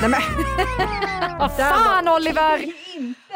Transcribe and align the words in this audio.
Nej 0.00 0.10
men, 0.10 0.20
Vad 1.38 1.56
fan 1.56 2.08
Oliver! 2.08 2.64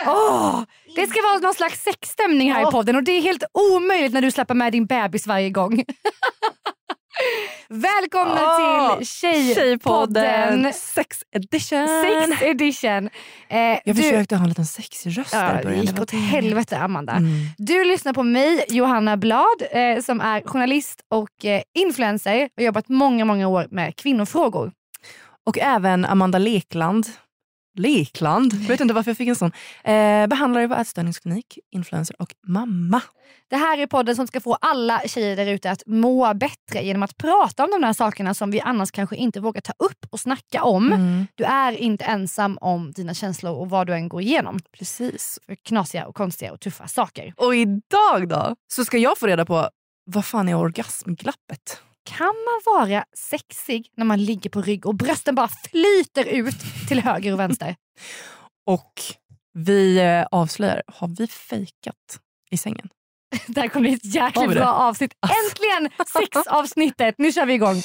Åh, 0.06 0.62
det 0.96 1.06
ska 1.06 1.23
vara 1.23 1.38
någon 1.38 1.55
slags 1.55 1.82
sexstämning 1.82 2.52
här 2.52 2.68
i 2.68 2.71
podden 2.71 2.96
och 2.96 3.02
det 3.04 3.12
är 3.12 3.21
helt 3.23 3.45
omöjligt 3.73 4.12
när 4.12 4.23
du 4.23 4.30
släpper 4.30 4.54
med 4.54 4.73
din 4.73 4.87
bebis 4.87 5.26
varje 5.26 5.51
gång. 5.51 5.84
Välkomna 7.68 8.40
Åh, 8.43 8.96
till 8.99 9.07
Tjejpodden. 9.07 10.73
Sex 10.73 11.16
edition. 11.37 11.88
Sex 11.88 12.43
edition. 12.43 13.10
Eh, 13.49 13.59
Jag 13.59 13.80
du- 13.84 13.95
försökte 13.95 14.37
ha 14.37 14.43
en 14.43 14.49
liten 14.49 14.66
sexig 14.66 15.18
röst 15.18 15.30
där 15.32 15.45
Ja, 15.45 15.54
i 15.54 15.56
det 15.56 15.62
början. 15.68 15.80
gick 15.84 15.93
var 15.96 16.02
åt 16.02 16.10
helvete 16.10 16.79
Amanda. 16.79 17.12
Mm. 17.12 17.30
Du 17.59 17.84
lyssnar 17.84 18.12
på 18.12 18.23
mig, 18.23 18.65
Johanna 18.68 19.16
Blad, 19.16 19.62
eh, 19.71 20.01
som 20.02 20.21
är 20.21 20.43
journalist 20.43 21.01
och 21.10 21.45
eh, 21.45 21.62
influencer 21.79 22.49
och 22.56 22.62
jobbat 22.62 22.88
många, 22.88 23.24
många 23.24 23.49
år 23.49 23.66
med 23.71 23.96
kvinnofrågor. 23.96 24.73
Och 25.46 25.59
även 25.59 26.05
Amanda 26.05 26.38
Lekland. 26.38 27.07
Lekland? 27.79 28.52
Jag 28.52 28.69
vet 28.69 28.80
inte 28.80 28.95
varför 28.95 29.10
jag 29.10 29.16
fick 29.16 29.29
en 29.29 29.37
sån. 29.37 29.52
Eh, 29.85 30.27
behandlare 30.27 30.69
på 30.69 30.74
ätstörningsklinik, 30.74 31.59
influencer 31.71 32.16
och 32.19 32.35
mamma. 32.46 33.02
Det 33.51 33.57
här 33.57 33.79
är 33.79 33.87
podden 33.87 34.16
som 34.16 34.27
ska 34.27 34.41
få 34.41 34.55
alla 34.61 35.01
tjejer 35.07 35.37
där 35.37 35.46
ute 35.46 35.71
att 35.71 35.83
må 35.87 36.35
bättre 36.35 36.83
genom 36.83 37.02
att 37.02 37.16
prata 37.16 37.65
om 37.65 37.71
de 37.71 37.83
här 37.83 37.93
sakerna 37.93 38.35
som 38.35 38.51
vi 38.51 38.61
annars 38.61 38.91
kanske 38.91 39.16
inte 39.16 39.41
vågar 39.41 39.61
ta 39.61 39.73
upp 39.79 40.07
och 40.11 40.21
snacka 40.21 40.63
om. 40.63 40.93
Mm. 40.93 41.27
Du 41.35 41.45
är 41.45 41.73
inte 41.73 42.05
ensam 42.05 42.59
om 42.61 42.93
dina 42.93 43.15
känslor 43.15 43.52
och 43.52 43.71
vad 43.71 43.87
du 43.87 43.95
än 43.95 44.09
går 44.09 44.21
igenom. 44.21 44.59
Precis. 44.79 45.38
För 45.46 45.55
knasiga 45.55 46.07
och 46.07 46.15
konstiga 46.15 46.52
och 46.52 46.61
tuffa 46.61 46.88
saker. 46.88 47.35
Och 47.37 47.55
idag 47.55 48.29
då 48.29 48.57
så 48.73 48.85
ska 48.85 48.99
jag 48.99 49.18
få 49.18 49.27
reda 49.27 49.45
på 49.45 49.68
vad 50.05 50.24
fan 50.24 50.49
är 50.49 50.55
orgasmglappet? 50.55 51.83
Kan 52.04 52.26
man 52.26 52.74
vara 52.74 53.04
sexig 53.16 53.90
när 53.96 54.04
man 54.04 54.24
ligger 54.24 54.51
på 54.51 54.62
rygg 54.62 54.87
och 54.87 54.95
brösten 54.95 55.34
bara 55.34 55.48
flyter 55.48 56.24
ut 56.24 56.56
till 56.88 57.01
höger 57.01 57.32
och 57.32 57.40
vänster? 57.40 57.76
Och 58.66 58.93
vi 59.52 59.98
eh, 59.98 60.26
avslöjar, 60.30 60.82
har 60.87 61.09
vi 61.09 61.26
fejkat 61.26 62.21
i 62.51 62.56
sängen? 62.56 62.88
Det 63.46 63.60
här 63.60 63.68
kommer 63.68 63.88
bli 63.88 63.93
ett 63.93 64.15
jäkligt 64.15 64.50
bra 64.50 64.72
avsnitt. 64.72 65.12
Alltså. 65.21 65.37
Äntligen 65.44 65.91
sexavsnittet! 66.06 67.15
Nu 67.19 67.33
kör 67.33 67.47
vi 67.47 67.55
igång. 67.55 67.83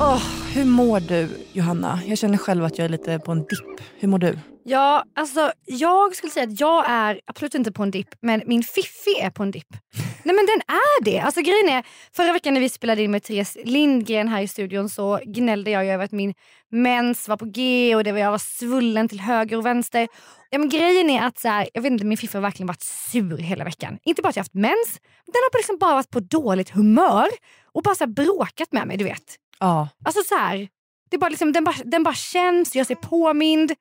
Åh, 0.00 0.41
hur 0.54 0.64
mår 0.64 1.00
du 1.00 1.28
Johanna? 1.52 2.00
Jag 2.06 2.18
känner 2.18 2.38
själv 2.38 2.64
att 2.64 2.78
jag 2.78 2.84
är 2.84 2.88
lite 2.88 3.18
på 3.18 3.32
en 3.32 3.38
dipp. 3.38 3.80
Hur 3.98 4.08
mår 4.08 4.18
du? 4.18 4.38
Ja, 4.64 5.04
alltså 5.16 5.52
jag 5.64 6.16
skulle 6.16 6.32
säga 6.32 6.46
att 6.46 6.60
jag 6.60 6.84
är 6.88 7.20
absolut 7.26 7.54
inte 7.54 7.72
på 7.72 7.82
en 7.82 7.90
dipp, 7.90 8.08
men 8.20 8.42
min 8.46 8.62
fiffi 8.62 9.20
är 9.20 9.30
på 9.30 9.42
en 9.42 9.50
dipp. 9.50 9.68
Nej 10.22 10.34
men 10.36 10.46
den 10.46 10.60
är 10.68 11.04
det. 11.04 11.18
Alltså 11.20 11.40
grejen 11.40 11.68
är, 11.68 11.84
förra 12.16 12.32
veckan 12.32 12.54
när 12.54 12.60
vi 12.60 12.68
spelade 12.68 13.02
in 13.02 13.10
med 13.10 13.22
Therese 13.22 13.56
Lindgren 13.64 14.28
här 14.28 14.42
i 14.42 14.48
studion 14.48 14.88
så 14.88 15.20
gnällde 15.26 15.70
jag 15.70 15.84
ju 15.84 15.90
över 15.90 16.04
att 16.04 16.12
min 16.12 16.34
mens 16.70 17.28
var 17.28 17.36
på 17.36 17.44
G 17.44 17.94
och 17.96 18.04
det 18.04 18.12
var, 18.12 18.18
jag 18.18 18.30
var 18.30 18.38
svullen 18.38 19.08
till 19.08 19.20
höger 19.20 19.56
och 19.56 19.66
vänster. 19.66 20.08
Ja, 20.50 20.58
men 20.58 20.68
grejen 20.68 21.10
är 21.10 21.26
att 21.26 21.38
så 21.38 21.48
här, 21.48 21.68
jag 21.74 21.82
vet 21.82 21.92
inte, 21.92 22.04
min 22.04 22.18
fiffi 22.18 22.36
har 22.36 22.42
verkligen 22.42 22.66
varit 22.66 22.82
sur 22.82 23.38
hela 23.38 23.64
veckan. 23.64 23.98
Inte 24.04 24.22
bara 24.22 24.28
att 24.28 24.36
jag 24.36 24.40
haft 24.40 24.54
mens, 24.54 25.00
den 25.26 25.34
har 25.34 25.58
liksom 25.58 25.78
bara 25.78 25.94
varit 25.94 26.10
på 26.10 26.20
dåligt 26.20 26.70
humör 26.70 27.28
och 27.74 27.82
bara 27.82 27.94
så 27.94 28.06
bråkat 28.06 28.72
med 28.72 28.86
mig 28.86 28.96
du 28.96 29.04
vet. 29.04 29.36
Ja. 29.60 29.88
Alltså 30.04 30.22
så 30.28 30.34
här, 30.36 30.68
det 31.10 31.18
bara 31.18 31.28
liksom, 31.30 31.52
den, 31.52 31.64
bara, 31.64 31.76
den 31.84 32.02
bara 32.02 32.14
känns, 32.14 32.76
jag 32.76 32.86
ser 32.86 32.94
påmind. 32.94 33.72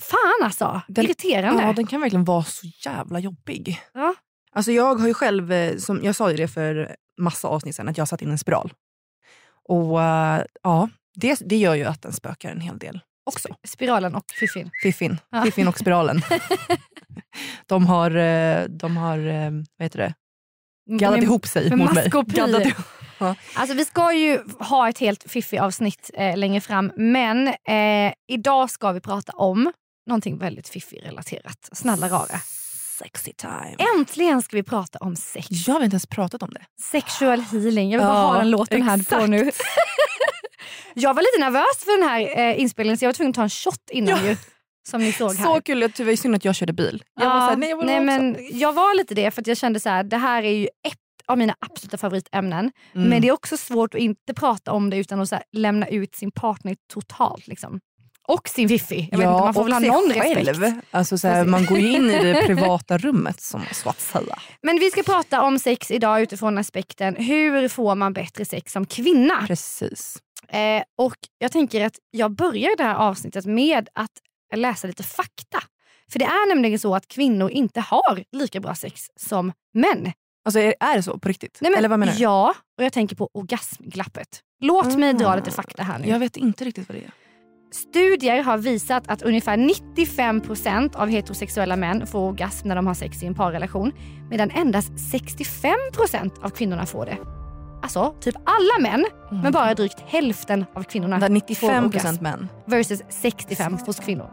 Fan 0.00 0.44
alltså, 0.44 0.80
Den- 0.88 1.04
irriterande. 1.04 1.62
ja, 1.62 1.72
den 1.72 1.86
kan 1.86 2.00
verkligen 2.00 2.24
vara 2.24 2.44
så 2.44 2.66
jävla 2.84 3.18
jobbig. 3.18 3.80
Ja. 3.94 4.14
Alltså 4.52 4.72
jag 4.72 4.94
har 4.94 5.06
ju 5.06 5.14
själv, 5.14 5.52
eh, 5.52 5.76
som 5.76 6.00
jag 6.04 6.16
sa 6.16 6.30
ju 6.30 6.36
det 6.36 6.48
för 6.48 6.96
massa 7.20 7.48
avsnitt 7.48 7.74
sedan, 7.76 7.88
att 7.88 7.98
jag 7.98 8.08
satt 8.08 8.22
in 8.22 8.30
en 8.30 8.38
spiral. 8.38 8.72
Och 9.68 10.02
eh, 10.02 10.42
ja, 10.62 10.88
det, 11.14 11.40
det 11.44 11.56
gör 11.56 11.74
ju 11.74 11.84
att 11.84 12.02
den 12.02 12.12
spökar 12.12 12.50
en 12.50 12.60
hel 12.60 12.78
del 12.78 13.00
också. 13.24 13.48
Spiralen 13.68 14.14
och 14.14 14.24
fiffin. 14.40 14.70
Fiffin, 14.82 15.18
Ja. 15.30 15.42
Fiffin 15.42 15.68
och 15.68 15.78
spiralen. 15.78 16.22
de 17.66 17.86
har, 17.86 18.10
eh, 18.16 18.64
de 18.64 18.96
har 18.96 19.18
vad 19.78 19.84
heter 19.84 19.98
det? 19.98 20.14
gaddat 20.98 21.16
Med- 21.18 21.24
ihop 21.24 21.46
sig 21.46 21.76
mot 21.76 21.94
mig. 21.94 22.08
Gaddat 22.10 22.62
ihop. 22.66 22.86
Alltså 23.54 23.74
vi 23.76 23.84
ska 23.84 24.12
ju 24.12 24.38
ha 24.58 24.88
ett 24.88 24.98
helt 24.98 25.30
fiffi 25.30 25.58
avsnitt 25.58 26.10
eh, 26.14 26.36
längre 26.36 26.60
fram 26.60 26.92
men 26.96 27.48
eh, 27.48 28.12
idag 28.28 28.70
ska 28.70 28.92
vi 28.92 29.00
prata 29.00 29.32
om 29.32 29.72
någonting 30.06 30.38
väldigt 30.38 30.68
fiffi-relaterat. 30.68 31.68
Snälla 31.72 32.08
rara. 32.08 32.38
Sexy 32.98 33.32
time. 33.32 33.76
Äntligen 33.96 34.42
ska 34.42 34.56
vi 34.56 34.62
prata 34.62 34.98
om 34.98 35.16
sex. 35.16 35.46
Jag 35.50 35.74
har 35.74 35.80
inte 35.84 35.94
ens 35.94 36.06
pratat 36.06 36.42
om 36.42 36.50
det. 36.50 36.62
Sexual 36.82 37.40
healing. 37.40 37.90
Jag 37.90 37.98
vill 38.00 38.06
bara 38.08 38.18
Ja, 38.18 38.26
ha 38.26 38.38
den 38.38 38.50
låten 38.50 38.82
här 38.82 39.20
på 39.20 39.26
nu. 39.26 39.50
jag 40.94 41.14
var 41.14 41.22
lite 41.22 41.38
nervös 41.50 41.84
för 41.84 41.98
den 42.00 42.08
här 42.08 42.38
eh, 42.50 42.60
inspelningen 42.60 42.98
så 42.98 43.04
jag 43.04 43.08
var 43.08 43.14
tvungen 43.14 43.30
att 43.30 43.34
ta 43.36 43.42
en 43.42 43.50
shot 43.50 43.90
innan 43.90 44.08
Ja. 44.24 44.30
ju. 44.30 44.36
Som 44.88 45.00
ni 45.00 45.12
såg 45.12 45.34
här. 45.34 45.44
Så 45.44 45.60
kul, 45.62 45.80
det 45.80 46.00
var 46.04 46.16
synd 46.16 46.34
att 46.34 46.44
jag 46.44 46.54
körde 46.54 46.72
bil. 46.72 47.02
Jag 47.20 47.26
var 47.26 47.34
Ja, 47.34 47.40
såhär, 47.40 47.56
nej 47.56 47.70
jag 47.70 47.86
nej, 47.86 48.00
men 48.00 48.36
Jag 48.58 48.72
var 48.72 48.94
lite 48.96 49.14
det 49.14 49.30
för 49.30 49.40
att 49.40 49.46
jag 49.46 49.56
kände 49.56 49.80
så 49.80 49.88
här, 49.88 50.02
det 50.04 50.16
här 50.16 50.42
är 50.42 50.50
ju 50.52 50.68
av 51.30 51.38
mina 51.38 51.54
absoluta 51.58 51.98
favoritämnen. 51.98 52.72
Mm. 52.94 53.08
Men 53.08 53.22
det 53.22 53.28
är 53.28 53.32
också 53.32 53.56
svårt 53.56 53.94
att 53.94 54.00
inte 54.00 54.34
prata 54.34 54.72
om 54.72 54.90
det 54.90 54.96
utan 54.96 55.20
att 55.20 55.28
så 55.28 55.34
här, 55.34 55.44
lämna 55.52 55.88
ut 55.88 56.14
sin 56.14 56.30
partner 56.30 56.76
totalt. 56.92 57.46
Liksom. 57.46 57.80
Och 58.28 58.48
sin 58.48 58.68
fiffi. 58.68 59.08
Jag 59.10 59.18
vet 59.18 59.26
inte, 59.26 59.40
man 59.40 59.54
får 59.54 59.64
väl 59.64 59.72
ha 59.72 59.80
någon 59.80 60.12
själv. 60.12 60.62
respekt. 60.62 60.86
Alltså, 60.90 61.18
såhär, 61.18 61.44
man 61.44 61.66
går 61.66 61.78
ju 61.78 61.92
in 61.92 62.10
i 62.10 62.24
det 62.24 62.42
privata 62.46 62.98
rummet 62.98 63.40
som 63.40 63.62
så 63.72 63.88
att 63.88 64.00
säga. 64.00 64.38
Men 64.62 64.78
vi 64.78 64.90
ska 64.90 65.02
prata 65.02 65.42
om 65.42 65.58
sex 65.58 65.90
idag 65.90 66.22
utifrån 66.22 66.58
aspekten 66.58 67.16
hur 67.16 67.68
får 67.68 67.94
man 67.94 68.12
bättre 68.12 68.44
sex 68.44 68.72
som 68.72 68.86
kvinna? 68.86 69.46
Precis. 69.46 70.18
Eh, 70.48 70.82
och 70.98 71.16
Jag 71.38 71.52
tänker 71.52 71.86
att 71.86 71.94
jag 72.10 72.30
börjar 72.30 72.76
det 72.76 72.84
här 72.84 72.94
avsnittet 72.94 73.44
med 73.46 73.88
att 73.94 74.12
läsa 74.54 74.86
lite 74.86 75.02
fakta. 75.02 75.62
För 76.12 76.18
det 76.18 76.24
är 76.24 76.48
nämligen 76.48 76.78
så 76.78 76.94
att 76.94 77.08
kvinnor 77.08 77.50
inte 77.50 77.80
har 77.80 78.24
lika 78.32 78.60
bra 78.60 78.74
sex 78.74 79.06
som 79.16 79.52
män. 79.74 80.12
Alltså, 80.44 80.60
är, 80.60 80.74
är 80.80 80.96
det 80.96 81.02
så 81.02 81.18
på 81.18 81.28
riktigt? 81.28 81.58
Nej, 81.60 81.70
men, 81.70 81.78
Eller 81.78 81.88
vad 81.88 81.98
menar 81.98 82.12
du? 82.12 82.18
Ja, 82.22 82.54
och 82.78 82.84
jag 82.84 82.92
tänker 82.92 83.16
på 83.16 83.30
orgasmglappet. 83.34 84.40
Låt 84.60 84.98
mig 84.98 85.12
dra 85.14 85.36
lite 85.36 85.50
fakta 85.50 85.82
här 85.82 85.98
nu. 85.98 86.08
Jag 86.08 86.18
vet 86.18 86.36
inte 86.36 86.64
riktigt 86.64 86.88
vad 86.88 86.96
det 86.98 87.04
är. 87.04 87.10
Studier 87.72 88.42
har 88.42 88.58
visat 88.58 89.08
att 89.10 89.22
ungefär 89.22 89.56
95% 89.56 90.96
av 90.96 91.08
heterosexuella 91.08 91.76
män 91.76 92.06
får 92.06 92.18
orgasm 92.18 92.68
när 92.68 92.76
de 92.76 92.86
har 92.86 92.94
sex 92.94 93.22
i 93.22 93.26
en 93.26 93.34
parrelation. 93.34 93.92
Medan 94.30 94.50
endast 94.50 94.92
65% 94.92 96.44
av 96.44 96.50
kvinnorna 96.50 96.86
får 96.86 97.06
det. 97.06 97.16
Alltså 97.82 98.14
typ 98.20 98.34
alla 98.44 98.90
män, 98.90 99.06
men 99.42 99.52
bara 99.52 99.74
drygt 99.74 100.00
hälften 100.06 100.64
av 100.74 100.82
kvinnorna 100.82 101.18
Där 101.18 101.26
får 101.26 101.34
95 101.34 101.70
orgasm. 101.84 101.90
procent 101.90 102.20
män. 102.20 102.48
versus 102.66 103.02
65 103.08 103.78
hos 103.86 103.98
kvinnor. 104.00 104.30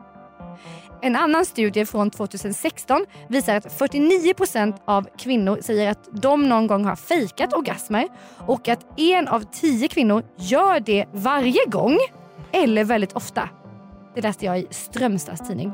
En 1.01 1.15
annan 1.15 1.45
studie 1.45 1.85
från 1.85 2.09
2016 2.09 3.05
visar 3.27 3.55
att 3.55 3.79
49% 3.79 4.75
av 4.85 5.07
kvinnor 5.17 5.59
säger 5.61 5.91
att 5.91 6.09
de 6.11 6.49
någon 6.49 6.67
gång 6.67 6.85
har 6.85 6.95
fejkat 6.95 7.53
orgasmer 7.53 8.07
och 8.37 8.67
att 8.67 8.99
en 8.99 9.27
av 9.27 9.43
tio 9.51 9.87
kvinnor 9.87 10.23
gör 10.37 10.79
det 10.79 11.05
varje 11.11 11.65
gång 11.67 11.97
eller 12.51 12.83
väldigt 12.83 13.13
ofta. 13.13 13.49
Det 14.15 14.21
läste 14.21 14.45
jag 14.45 14.59
i 14.59 14.67
Strömstads 14.69 15.47
tidning. 15.47 15.73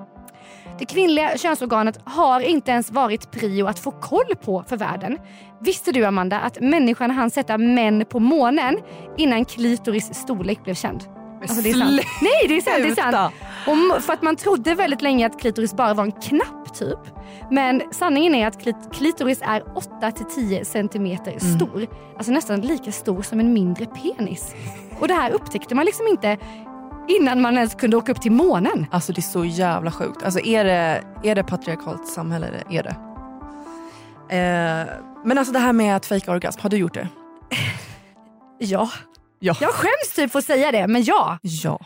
Det 0.79 0.85
kvinnliga 0.85 1.37
könsorganet 1.37 1.99
har 2.03 2.39
inte 2.39 2.71
ens 2.71 2.91
varit 2.91 3.31
prio 3.31 3.67
att 3.67 3.79
få 3.79 3.91
koll 3.91 4.35
på 4.43 4.63
för 4.67 4.77
världen. 4.77 5.17
Visste 5.61 5.91
du 5.91 6.05
Amanda 6.05 6.39
att 6.39 6.61
människan 6.61 7.11
hann 7.11 7.29
sätta 7.29 7.57
män 7.57 8.05
på 8.05 8.19
månen 8.19 8.77
innan 9.17 9.45
klitoris 9.45 10.13
storlek 10.13 10.63
blev 10.63 10.75
känd? 10.75 11.22
Alltså, 11.49 11.61
det 11.63 11.69
är 11.69 11.73
sant. 11.73 12.01
Nej 12.21 12.47
det 12.47 12.57
är 12.57 12.61
sant. 12.61 12.77
Det 12.77 13.01
är 13.01 13.11
sant. 13.11 13.33
Och 13.67 14.03
för 14.03 14.13
att 14.13 14.21
man 14.21 14.35
trodde 14.35 14.75
väldigt 14.75 15.01
länge 15.01 15.25
att 15.25 15.39
klitoris 15.39 15.73
bara 15.73 15.93
var 15.93 16.03
en 16.03 16.11
knapp 16.11 16.73
typ. 16.73 16.99
Men 17.51 17.81
sanningen 17.91 18.35
är 18.35 18.47
att 18.47 18.59
klit- 18.63 18.93
klitoris 18.93 19.39
är 19.41 19.61
8-10 19.61 20.63
centimeter 20.63 21.39
stor. 21.55 21.87
Alltså 22.17 22.31
nästan 22.31 22.61
lika 22.61 22.91
stor 22.91 23.21
som 23.21 23.39
en 23.39 23.53
mindre 23.53 23.85
penis. 23.85 24.55
Och 24.99 25.07
det 25.07 25.13
här 25.13 25.31
upptäckte 25.31 25.75
man 25.75 25.85
liksom 25.85 26.07
inte 26.07 26.37
innan 27.07 27.41
man 27.41 27.57
ens 27.57 27.75
kunde 27.75 27.97
åka 27.97 28.11
upp 28.11 28.21
till 28.21 28.31
månen. 28.31 28.85
Alltså 28.91 29.13
det 29.13 29.19
är 29.19 29.21
så 29.21 29.45
jävla 29.45 29.91
sjukt. 29.91 30.23
Alltså 30.23 30.39
är 30.39 30.63
det, 30.63 31.03
är 31.23 31.35
det 31.35 31.43
patriarkalt 31.43 32.07
samhälle? 32.07 32.47
Är 32.69 32.83
det? 32.83 32.95
Eh, 34.35 34.87
men 35.25 35.37
alltså 35.37 35.53
det 35.53 35.59
här 35.59 35.73
med 35.73 35.95
att 35.95 36.05
fejka 36.05 36.31
orgasm, 36.31 36.59
har 36.61 36.69
du 36.69 36.77
gjort 36.77 36.93
det? 36.93 37.07
Ja. 38.57 38.89
Ja. 39.43 39.55
Jag 39.61 39.73
skäms 39.73 40.15
typ 40.15 40.31
för 40.31 40.39
att 40.39 40.45
säga 40.45 40.71
det 40.71 40.87
men 40.87 41.03
ja. 41.03 41.39
Ja. 41.41 41.79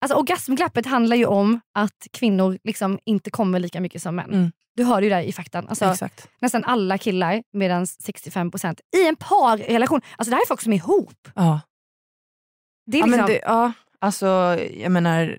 Alltså 0.00 0.16
orgasmglappet 0.16 0.86
handlar 0.86 1.16
ju 1.16 1.26
om 1.26 1.60
att 1.74 2.06
kvinnor 2.12 2.58
liksom 2.64 2.98
inte 3.04 3.30
kommer 3.30 3.58
lika 3.58 3.80
mycket 3.80 4.02
som 4.02 4.16
män. 4.16 4.32
Mm. 4.32 4.52
Du 4.76 4.84
hörde 4.84 5.06
ju 5.06 5.10
där 5.10 5.20
i 5.20 5.32
faktan. 5.32 5.68
Alltså, 5.68 5.84
Exakt. 5.84 6.28
nästan 6.40 6.64
alla 6.64 6.98
killar 6.98 7.42
medan 7.52 7.84
65% 7.84 8.80
i 8.96 9.08
en 9.08 9.16
parrelation. 9.16 10.00
Alltså 10.16 10.30
det 10.30 10.36
här 10.36 10.42
är 10.42 10.46
folk 10.46 10.60
som 10.60 10.72
är 10.72 10.76
ihop. 10.76 11.28
Ja. 11.34 11.60
Det 12.86 12.96
är 12.96 13.00
Ja, 13.00 13.06
liksom, 13.06 13.20
men 13.20 13.26
det, 13.26 13.40
ja, 13.42 13.72
alltså 13.98 14.26
jag 14.76 14.92
menar, 14.92 15.38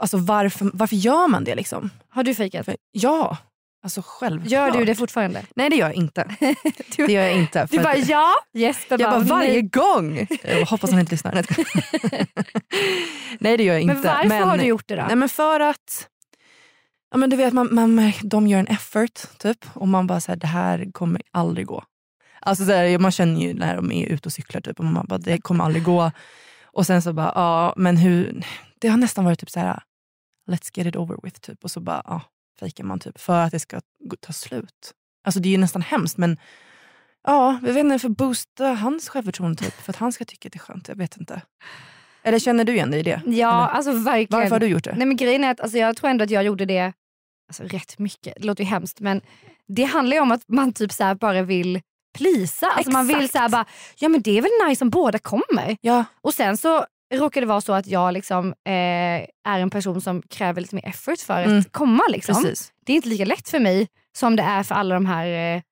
alltså 0.00 0.16
varför, 0.16 0.70
varför 0.74 0.96
gör 0.96 1.28
man 1.28 1.44
det 1.44 1.54
liksom? 1.54 1.90
Har 2.08 2.24
du 2.24 2.34
fejkat? 2.34 2.68
Ja, 2.92 3.36
alltså 3.82 4.02
självklart. 4.04 4.50
Gör 4.52 4.70
du 4.70 4.84
det 4.84 4.94
fortfarande? 4.94 5.42
Nej 5.56 5.70
det 5.70 5.76
gör 5.76 5.86
jag 5.86 5.94
inte. 5.94 6.36
Du, 6.96 7.06
Det 7.06 7.12
gör 7.12 7.22
jag 7.22 7.34
inte. 7.34 7.68
du 7.70 7.78
bara 7.78 7.96
ja, 7.96 8.32
Jesper 8.52 9.00
jag 9.00 9.10
bara 9.10 9.20
varje 9.20 9.52
nej. 9.52 9.62
gång. 9.62 10.26
Jag 10.44 10.66
hoppas 10.66 10.90
han 10.90 11.00
inte 11.00 11.12
lyssnar. 11.12 11.32
Nej, 13.38 13.56
det 13.56 13.64
gör 13.64 13.74
jag 13.74 13.82
inte. 13.82 13.94
Men 13.94 14.02
varför 14.02 14.44
har 14.46 14.58
du 14.58 14.64
gjort 14.64 14.88
det 14.88 14.96
då? 14.96 15.02
Nej 15.02 15.16
men 15.16 15.28
för 15.28 15.60
att 15.60 16.08
ja, 17.10 17.16
men 17.16 17.30
du 17.30 17.36
vet, 17.36 17.52
man, 17.52 17.74
man, 17.74 18.12
de 18.22 18.46
gör 18.46 18.58
en 18.58 18.66
effort 18.66 19.38
typ 19.38 19.66
och 19.74 19.88
man 19.88 20.06
bara 20.06 20.20
så 20.20 20.32
här, 20.32 20.36
det 20.36 20.46
här 20.46 20.92
kommer 20.92 21.22
aldrig 21.30 21.66
gå. 21.66 21.84
Alltså 22.40 22.64
så 22.64 22.72
här, 22.72 22.98
man 22.98 23.12
känner 23.12 23.40
ju 23.40 23.54
när 23.54 23.76
de 23.76 23.92
är 23.92 24.06
ute 24.06 24.28
och 24.28 24.32
cyklar 24.32 24.60
typ 24.60 24.78
och 24.78 24.84
man 24.84 25.06
bara 25.08 25.18
det 25.18 25.38
kommer 25.38 25.64
aldrig 25.64 25.84
gå. 25.84 26.10
Och 26.64 26.86
sen 26.86 27.02
så 27.02 27.12
bara 27.12 27.32
ja 27.34 27.74
men 27.76 27.96
hur, 27.96 28.44
det 28.80 28.88
har 28.88 28.96
nästan 28.96 29.24
varit 29.24 29.38
typ 29.38 29.50
så 29.50 29.60
här 29.60 29.82
let's 30.50 30.70
get 30.74 30.86
it 30.86 30.96
over 30.96 31.16
with 31.22 31.40
typ 31.40 31.64
och 31.64 31.70
så 31.70 31.80
bara 31.80 32.02
ja 32.04 32.20
fejkar 32.62 32.84
man 32.84 32.98
typ 33.00 33.20
för 33.20 33.44
att 33.44 33.52
det 33.52 33.58
ska 33.58 33.80
ta 34.20 34.32
slut. 34.32 34.92
Alltså 35.24 35.40
det 35.40 35.48
är 35.48 35.50
ju 35.50 35.58
nästan 35.58 35.82
hemskt 35.82 36.18
men 36.18 36.38
ja, 37.24 37.58
jag 37.62 37.72
vet 37.72 37.80
inte 37.84 37.98
för 37.98 38.08
att 38.10 38.16
boosta 38.16 38.66
hans 38.66 39.08
självförtroende 39.08 39.58
typ 39.58 39.74
för 39.74 39.92
att 39.92 39.96
han 39.96 40.12
ska 40.12 40.24
tycka 40.24 40.48
att 40.48 40.52
det 40.52 40.56
är 40.56 40.60
skönt. 40.60 40.88
Jag 40.88 40.96
vet 40.96 41.16
inte. 41.16 41.42
Eller 42.22 42.38
känner 42.38 42.64
du 42.64 42.72
igen 42.72 42.90
dig 42.90 43.00
i 43.00 43.02
det? 43.02 43.20
Ja, 43.26 43.30
Eller? 43.30 43.76
alltså 43.76 43.92
verkligen. 43.92 44.40
Varför 44.40 44.50
har 44.50 44.60
du 44.60 44.66
gjort 44.66 44.84
det? 44.84 44.94
Nej 44.96 45.06
men 45.06 45.16
grejen 45.16 45.44
är 45.44 45.50
att 45.50 45.60
alltså, 45.60 45.78
jag 45.78 45.96
tror 45.96 46.10
ändå 46.10 46.24
att 46.24 46.30
jag 46.30 46.44
gjorde 46.44 46.64
det 46.64 46.92
alltså, 47.48 47.62
rätt 47.62 47.98
mycket. 47.98 48.34
Det 48.36 48.44
låter 48.44 48.64
ju 48.64 48.70
hemskt 48.70 49.00
men 49.00 49.20
det 49.68 49.84
handlar 49.84 50.16
ju 50.16 50.20
om 50.20 50.32
att 50.32 50.42
man 50.48 50.72
typ 50.72 50.92
så 50.92 51.14
bara 51.14 51.42
vill 51.42 51.80
plisa. 52.18 52.66
Alltså, 52.66 52.92
man 52.92 53.06
vill 53.06 53.28
så 53.28 53.48
bara, 53.48 53.64
ja 53.98 54.08
men 54.08 54.22
det 54.22 54.38
är 54.38 54.42
väl 54.42 54.68
nice 54.68 54.84
om 54.84 54.90
båda 54.90 55.18
kommer. 55.18 55.76
Ja, 55.80 56.04
Och 56.20 56.34
sen 56.34 56.56
så 56.56 56.86
råkar 57.12 57.40
det 57.40 57.46
vara 57.46 57.60
så 57.60 57.72
att 57.72 57.86
jag 57.86 58.12
liksom, 58.14 58.48
eh, 58.48 58.72
är 59.44 59.58
en 59.60 59.70
person 59.70 60.00
som 60.00 60.22
kräver 60.22 60.60
lite 60.60 60.74
mer 60.74 60.86
effort 60.86 61.18
för 61.20 61.42
Mm. 61.44 61.58
att 61.58 61.72
komma. 61.72 62.02
Liksom. 62.08 62.34
precis. 62.42 62.72
Det 62.86 62.92
är 62.92 62.96
inte 62.96 63.08
lika 63.08 63.24
lätt 63.24 63.48
för 63.48 63.60
mig 63.60 63.88
som 64.16 64.36
det 64.36 64.42
är 64.42 64.62
för 64.62 64.74
alla 64.74 64.94
de 64.94 65.06
här 65.06 65.26
eh, 65.26 65.62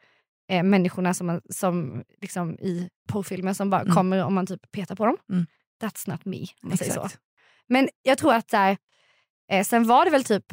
eh, 0.58 0.62
människorna 0.62 1.14
som, 1.14 1.40
som 1.50 2.02
liksom 2.20 2.52
i 2.58 2.88
porrfilmer 3.08 3.52
som 3.54 3.70
bara 3.70 3.80
Mm. 3.80 3.94
kommer 3.94 4.24
om 4.24 4.34
man 4.34 4.46
typ 4.46 4.72
petar 4.72 4.94
på 4.96 5.06
dem. 5.06 5.16
Mm. 5.32 5.46
That's 5.82 6.10
not 6.10 6.24
me 6.24 6.40
om 6.62 6.68
man 6.68 6.78
säger 6.78 6.92
så. 6.92 7.08
Men 7.68 7.88
jag 8.02 8.18
tror 8.18 8.34
att 8.34 8.52
här, 8.52 8.76
eh, 9.52 9.64
sen 9.64 9.86
var 9.86 10.04
det 10.04 10.10
väl 10.10 10.24
typ, 10.24 10.52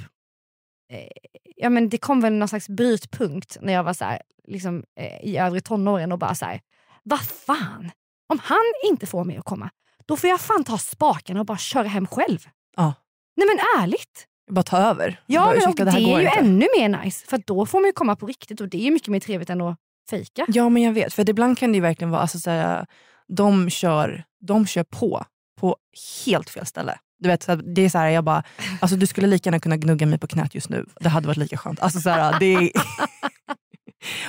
eh, 0.94 1.07
ja 1.56 1.69
men 1.69 1.90
det 1.90 1.98
kom 1.98 2.22
väl 2.22 2.33
någon 2.33 2.48
slags 2.48 2.69
brytpunkt 2.69 3.57
när 3.62 3.74
jag 3.74 3.83
var 3.83 3.94
så 3.94 4.06
här, 4.06 4.22
liksom, 4.48 4.83
eh, 5.00 5.19
i 5.24 5.38
övre 5.38 5.62
tonåren 5.62 6.12
och 6.12 6.19
bara 6.19 6.36
så 6.36 6.45
här, 6.45 6.62
vad 7.04 7.22
fan, 7.22 7.92
om 8.30 8.40
han 8.44 8.63
inte 8.90 9.06
får 9.06 9.24
mig 9.24 9.38
att 9.38 9.45
komma, 9.45 9.69
då 10.07 10.15
får 10.18 10.30
jag 10.30 10.42
fan 10.42 10.63
ta 10.63 10.77
spaken 10.77 11.38
och 11.38 11.45
bara 11.45 11.57
köra 11.57 11.88
hem 11.88 12.07
själv. 12.07 12.48
Ja. 12.75 12.94
Nej 13.36 13.48
men 13.48 13.83
ärligt. 13.83 14.25
Bara 14.51 14.63
ta 14.63 14.77
över. 14.77 15.19
Ja 15.25 15.42
bara, 15.45 15.56
men 15.56 15.69
och 15.69 15.75
det, 15.75 15.92
här 15.92 16.00
är 16.00 16.19
ju 16.19 16.25
inte. 16.25 16.39
ännu 16.39 16.68
mer 16.80 16.89
nice 17.04 17.25
för 17.27 17.42
då 17.45 17.65
får 17.65 17.80
man 17.80 17.86
ju 17.88 17.94
komma 17.94 18.15
på 18.15 18.25
riktigt 18.25 18.62
och 18.62 18.69
det 18.69 18.88
är 18.88 18.92
mycket 18.92 19.07
mer 19.07 19.19
trevligt 19.19 19.50
än 19.50 19.62
att 19.62 19.77
fejka. 20.09 20.45
Ja 20.48 20.69
men 20.69 20.83
jag 20.83 20.94
vet, 20.94 21.13
för 21.13 21.30
ibland 21.30 21.57
kan 21.57 21.71
det 21.71 21.81
verkligen 21.81 22.12
vara, 22.12 22.21
alltså, 22.21 22.39
så 22.39 22.50
här, 22.50 22.86
de, 23.27 23.69
kör, 23.69 24.24
de 24.42 24.68
kör 24.68 24.83
på, 24.83 25.25
på 25.59 25.77
helt 26.25 26.50
fel 26.50 26.65
ställe. 26.65 27.00
Du 27.19 27.30
vet, 27.30 27.48
det 27.75 27.81
är 27.81 27.89
så 27.89 27.98
här, 27.98 28.09
jag 28.09 28.24
bara, 28.24 28.44
alltså, 28.81 28.98
du 28.98 29.07
skulle 29.07 29.27
lika 29.27 29.48
gärna 29.48 29.59
kunna 29.59 29.77
gnugga 29.77 30.06
mig 30.06 30.19
på 30.19 30.27
knät 30.27 30.56
just 30.56 30.69
nu. 30.69 30.86
Det 31.00 31.09
hade 31.09 31.27
varit 31.27 31.38
lika 31.38 31.57
skönt. 31.57 31.80
Alltså, 31.80 32.00
så 32.00 32.09
här, 32.09 32.39
det, 32.39 32.54
är- 32.56 32.71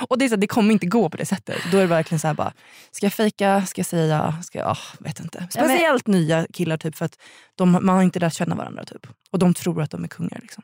och 0.09 0.17
det, 0.17 0.25
är 0.25 0.29
så 0.29 0.35
här, 0.35 0.41
det 0.41 0.47
kommer 0.47 0.71
inte 0.73 0.85
gå 0.85 1.09
på 1.09 1.17
det 1.17 1.25
sättet. 1.25 1.57
Då 1.71 1.77
är 1.77 1.81
det 1.81 1.87
verkligen 1.87 2.19
så 2.19 2.27
här, 2.27 2.33
bara, 2.33 2.53
ska 2.91 3.05
jag 3.05 3.13
fejka, 3.13 3.65
ska 3.65 3.79
jag 3.79 3.85
säga, 3.85 4.35
ska 4.43 4.59
jag, 4.59 4.71
oh, 4.71 4.77
vet 4.99 5.19
inte. 5.19 5.47
Ja, 5.53 5.61
men- 5.61 5.69
Speciellt 5.69 6.07
nya 6.07 6.47
killar 6.53 6.77
typ, 6.77 6.95
för 6.95 7.05
att 7.05 7.17
de, 7.55 7.71
man 7.71 7.89
har 7.89 8.03
inte 8.03 8.19
lärt 8.19 8.33
känna 8.33 8.55
varandra. 8.55 8.83
Typ. 8.85 9.07
Och 9.31 9.39
de 9.39 9.53
tror 9.53 9.81
att 9.81 9.91
de 9.91 10.03
är 10.03 10.07
kungar. 10.07 10.39
Liksom. 10.41 10.63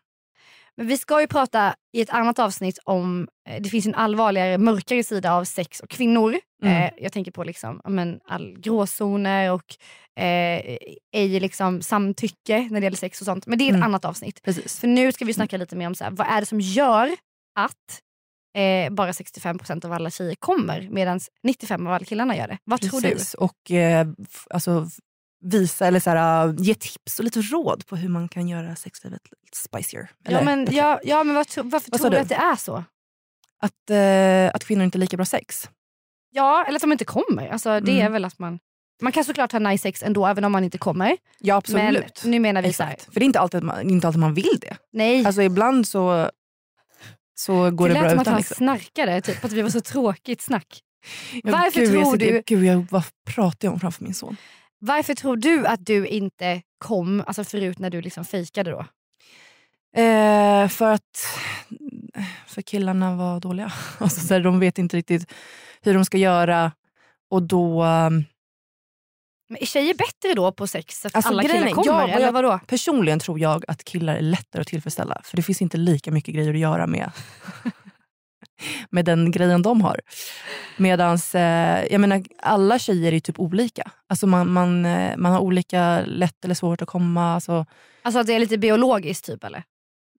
Men 0.77 0.87
vi 0.87 0.97
ska 0.97 1.21
ju 1.21 1.27
prata 1.27 1.75
i 1.97 2.01
ett 2.01 2.09
annat 2.09 2.39
avsnitt 2.39 2.79
om, 2.83 3.27
eh, 3.49 3.61
det 3.61 3.69
finns 3.69 3.85
en 3.85 3.95
allvarligare, 3.95 4.57
mörkare 4.57 5.03
sida 5.03 5.33
av 5.33 5.43
sex 5.43 5.79
och 5.79 5.89
kvinnor. 5.89 6.35
Mm. 6.63 6.83
Eh, 6.83 6.91
jag 6.97 7.11
tänker 7.13 7.31
på 7.31 7.43
liksom, 7.43 7.81
men, 7.87 8.19
all 8.27 8.55
gråzoner 8.59 9.51
och 9.51 9.75
eh, 10.23 10.77
ej 11.15 11.39
liksom, 11.39 11.81
samtycke 11.81 12.67
när 12.71 12.79
det 12.81 12.83
gäller 12.85 12.97
sex 12.97 13.21
och 13.21 13.25
sånt. 13.25 13.47
Men 13.47 13.57
det 13.57 13.63
är 13.63 13.67
ett 13.69 13.73
Mm. 13.75 13.83
annat 13.83 14.05
avsnitt. 14.05 14.41
Precis. 14.41 14.79
För 14.79 14.87
nu 14.87 15.11
ska 15.11 15.25
vi 15.25 15.33
snacka 15.33 15.57
lite 15.57 15.75
mer 15.75 15.87
om 15.87 15.95
så 15.95 16.03
här, 16.03 16.11
vad 16.11 16.27
är 16.27 16.39
det 16.39 16.45
som 16.45 16.61
gör 16.61 17.09
att 17.59 18.01
eh, 18.55 18.89
bara 18.93 19.11
65% 19.11 19.85
av 19.85 19.91
alla 19.93 20.09
tjejer 20.09 20.35
kommer 20.35 20.87
medan 20.91 21.19
95% 21.47 21.87
av 21.87 21.93
alla 21.93 22.05
killarna 22.05 22.37
gör 22.37 22.47
det. 22.47 22.57
Vad 22.63 22.81
tror 22.81 23.01
du? 23.01 23.09
Precis. 23.09 23.33
Och 23.33 23.71
eh, 23.71 24.07
alltså, 24.49 24.87
visa 25.43 25.87
eller 25.87 25.99
så 25.99 26.09
här, 26.09 26.47
uh, 26.47 26.55
ge 26.57 26.73
tips 26.75 27.19
och 27.19 27.25
lite 27.25 27.41
råd 27.41 27.85
på 27.87 27.95
hur 27.95 28.09
man 28.09 28.27
kan 28.29 28.47
göra 28.47 28.75
sexlivet 28.75 29.21
spicier. 29.53 30.09
Ja, 30.23 30.29
Eller 30.29 30.43
men, 30.45 30.65
bättre. 30.65 30.77
ja, 30.77 30.99
ja, 31.03 31.23
men 31.23 31.35
vad, 31.35 31.47
tro- 31.47 31.63
varför 31.69 31.91
Vad 31.91 32.01
tror 32.01 32.09
du 32.11 32.17
att 32.17 32.29
det 32.29 32.35
är 32.35 32.55
så? 32.55 32.83
Att, 33.61 33.89
eh, 33.89 34.55
att 34.55 34.63
kvinnor 34.65 34.83
inte 34.85 34.97
har 34.97 34.99
lika 35.01 35.17
bra 35.17 35.25
sex. 35.25 35.69
Ja, 36.31 36.65
eller 36.67 36.75
att 36.75 36.81
de 36.81 36.91
inte 36.91 37.05
kommer. 37.05 37.47
Alltså, 37.47 37.79
det 37.79 37.91
är 37.91 37.99
Mm. 37.99 38.11
väl 38.11 38.25
att 38.25 38.39
man... 38.39 38.59
Man 39.01 39.11
kan 39.11 39.23
såklart 39.23 39.51
ha 39.51 39.59
nice 39.59 39.81
sex 39.81 40.03
ändå 40.03 40.25
även 40.27 40.43
om 40.43 40.51
man 40.51 40.63
inte 40.63 40.77
kommer. 40.77 41.17
Ja 41.39 41.55
absolut. 41.55 42.21
Men 42.23 42.31
nu 42.31 42.39
menar 42.39 42.61
vi 42.61 42.73
så 42.73 42.83
här. 42.83 42.95
För 43.11 43.19
det 43.19 43.23
är 43.23 43.25
inte 43.25 43.39
alltid, 43.39 43.63
man, 43.63 43.89
inte 43.89 44.07
alltid 44.07 44.19
man 44.19 44.33
vill 44.33 44.57
det. 44.61 44.77
nej. 44.93 45.25
Alltså 45.25 45.41
ibland 45.41 45.87
så, 45.87 46.31
så 47.35 47.71
går 47.71 47.87
det 47.87 47.93
det, 47.93 48.01
lät 48.01 48.03
bra 48.03 48.09
som 48.11 48.19
att 48.19 48.21
utan. 48.23 48.33
han 48.33 48.39
Liksom. 48.41 48.55
snackade, 48.55 49.21
typ 49.21 49.45
att 49.45 49.51
vi 49.51 49.61
var 49.61 49.69
så 49.69 49.81
tråkigt 49.81 50.41
snack. 50.41 50.79
Ja, 51.43 51.51
varför 51.51 51.79
gud, 51.79 51.89
tror 51.89 52.17
du- 52.17 52.43
Gud, 52.45 52.63
jag, 52.65 52.87
vad 52.91 53.03
pratar 53.25 53.67
jag 53.67 53.73
om 53.73 53.79
framför 53.79 54.03
min 54.03 54.13
son? 54.13 54.37
Varför 54.79 55.13
tror 55.15 55.35
du 55.37 55.67
att 55.67 55.85
du 55.85 56.07
inte 56.07 56.61
kom, 56.77 57.23
alltså 57.27 57.43
förut 57.43 57.79
när 57.79 57.89
du 57.89 58.01
liksom 58.01 58.25
fejkade 58.25 58.71
då? 58.71 58.85
Eh, 60.01 60.67
för 60.67 60.91
att 60.93 61.27
för 62.47 62.61
killarna 62.61 63.15
var 63.15 63.39
dåliga. 63.39 63.73
Alltså, 63.99 64.27
så 64.27 64.33
här, 64.33 64.41
de 64.41 64.59
vet 64.59 64.77
inte 64.77 64.97
riktigt 64.97 65.31
hur 65.81 65.93
de 65.93 66.05
ska 66.05 66.17
göra. 66.17 66.71
Och 67.29 67.43
då... 67.43 67.83
ehm, 67.83 68.23
Men 69.49 69.57
är 69.61 69.65
tjejer 69.65 69.93
bättre 69.93 70.33
då 70.35 70.51
på 70.51 70.67
sex? 70.67 71.05
Att 71.05 71.15
Alltså, 71.15 71.29
alla 71.29 71.41
killar 71.43 71.69
kommer? 71.69 71.85
ja, 71.87 71.93
vad 71.97 72.09
eller 72.09 72.25
jag- 72.25 72.31
vadå? 72.31 72.59
Personligen 72.67 73.19
tror 73.19 73.39
jag 73.39 73.63
att 73.67 73.83
killar 73.83 74.15
är 74.15 74.21
lättare 74.21 74.61
att 74.61 74.67
tillfredsställa. 74.67 75.21
För 75.23 75.35
det 75.37 75.43
finns 75.43 75.61
inte 75.61 75.77
lika 75.77 76.11
mycket 76.11 76.35
grejer 76.35 76.53
att 76.53 76.59
göra 76.59 76.87
med, 76.87 77.11
med 78.89 79.05
den 79.05 79.31
grejen 79.31 79.61
de 79.61 79.81
har. 79.81 79.99
Medan 80.77 81.17
eh, 81.33 81.41
jag 81.91 82.01
menar, 82.01 82.23
alla 82.41 82.79
tjejer 82.79 83.13
är 83.13 83.19
typ 83.19 83.39
olika. 83.39 83.91
Alltså 84.07 84.27
man, 84.27 84.51
man, 84.53 84.85
eh, 84.85 85.17
man 85.17 85.31
har 85.31 85.39
olika 85.39 86.01
lätt 86.05 86.45
eller 86.45 86.55
svårt 86.55 86.81
att 86.81 86.87
komma. 86.87 87.33
Alltså, 87.33 87.65
Alltså 88.01 88.19
att 88.19 88.27
det 88.27 88.33
är 88.33 88.39
lite 88.39 88.57
biologiskt 88.57 89.25
typ 89.25 89.43
eller? 89.43 89.63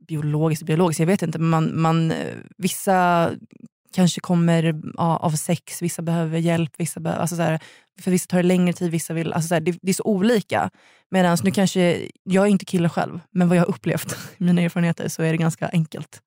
biologiskt 0.09 0.63
biologiskt, 0.67 1.01
jag 1.01 1.07
vet 1.07 1.23
inte. 1.23 1.39
Men 1.39 1.49
man, 1.51 1.81
man, 1.81 2.11
eh, 2.11 2.35
vissa 2.59 3.31
kanske 3.95 4.21
kommer 4.21 4.81
ja, 4.97 5.17
av 5.17 5.31
sex, 5.31 5.83
vissa 5.83 6.03
behöver 6.03 6.39
hjälp. 6.39 6.73
Vissa 6.79 7.01
behöver, 7.01 7.21
alltså 7.21 7.37
så 7.37 7.43
här, 7.43 7.61
för 8.03 8.11
vissa 8.11 8.27
tar 8.27 8.37
det 8.37 8.43
längre 8.43 8.73
tid, 8.73 8.91
vissa 8.91 9.15
vill... 9.15 9.33
Alltså 9.33 9.49
så 9.49 9.55
här, 9.55 9.61
det, 9.61 9.79
det 9.83 9.91
är 9.91 9.95
så 9.95 10.05
olika. 10.05 10.71
Medan 11.11 11.39
nu 11.45 11.51
kanske, 11.51 12.09
jag 12.23 12.45
är 12.45 12.49
inte 12.51 12.65
kille 12.65 12.89
själv, 12.89 13.21
men 13.31 13.49
vad 13.49 13.57
jag 13.59 13.63
har 13.63 13.69
upplevt, 13.69 14.17
mina 14.39 14.63
erfarenheter, 14.63 15.09
så 15.09 15.23
är 15.23 15.31
det 15.31 15.37
ganska 15.37 15.69
enkelt. 15.69 16.21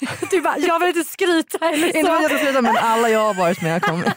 Du 0.30 0.40
bara, 0.40 0.58
jag 0.58 0.78
vill 0.80 0.88
inte 0.88 1.04
skryta 1.04 1.58
eller 1.68 1.86
Inte 1.86 2.00
för 2.10 2.16
att 2.16 2.22
jag 2.22 2.30
ska 2.30 2.40
sluta, 2.40 2.62
men 2.62 2.76
alla 2.76 3.08
jag 3.08 3.20
har 3.20 3.34
varit 3.34 3.62
med 3.62 3.72
har 3.72 3.80
kommit. 3.80 4.08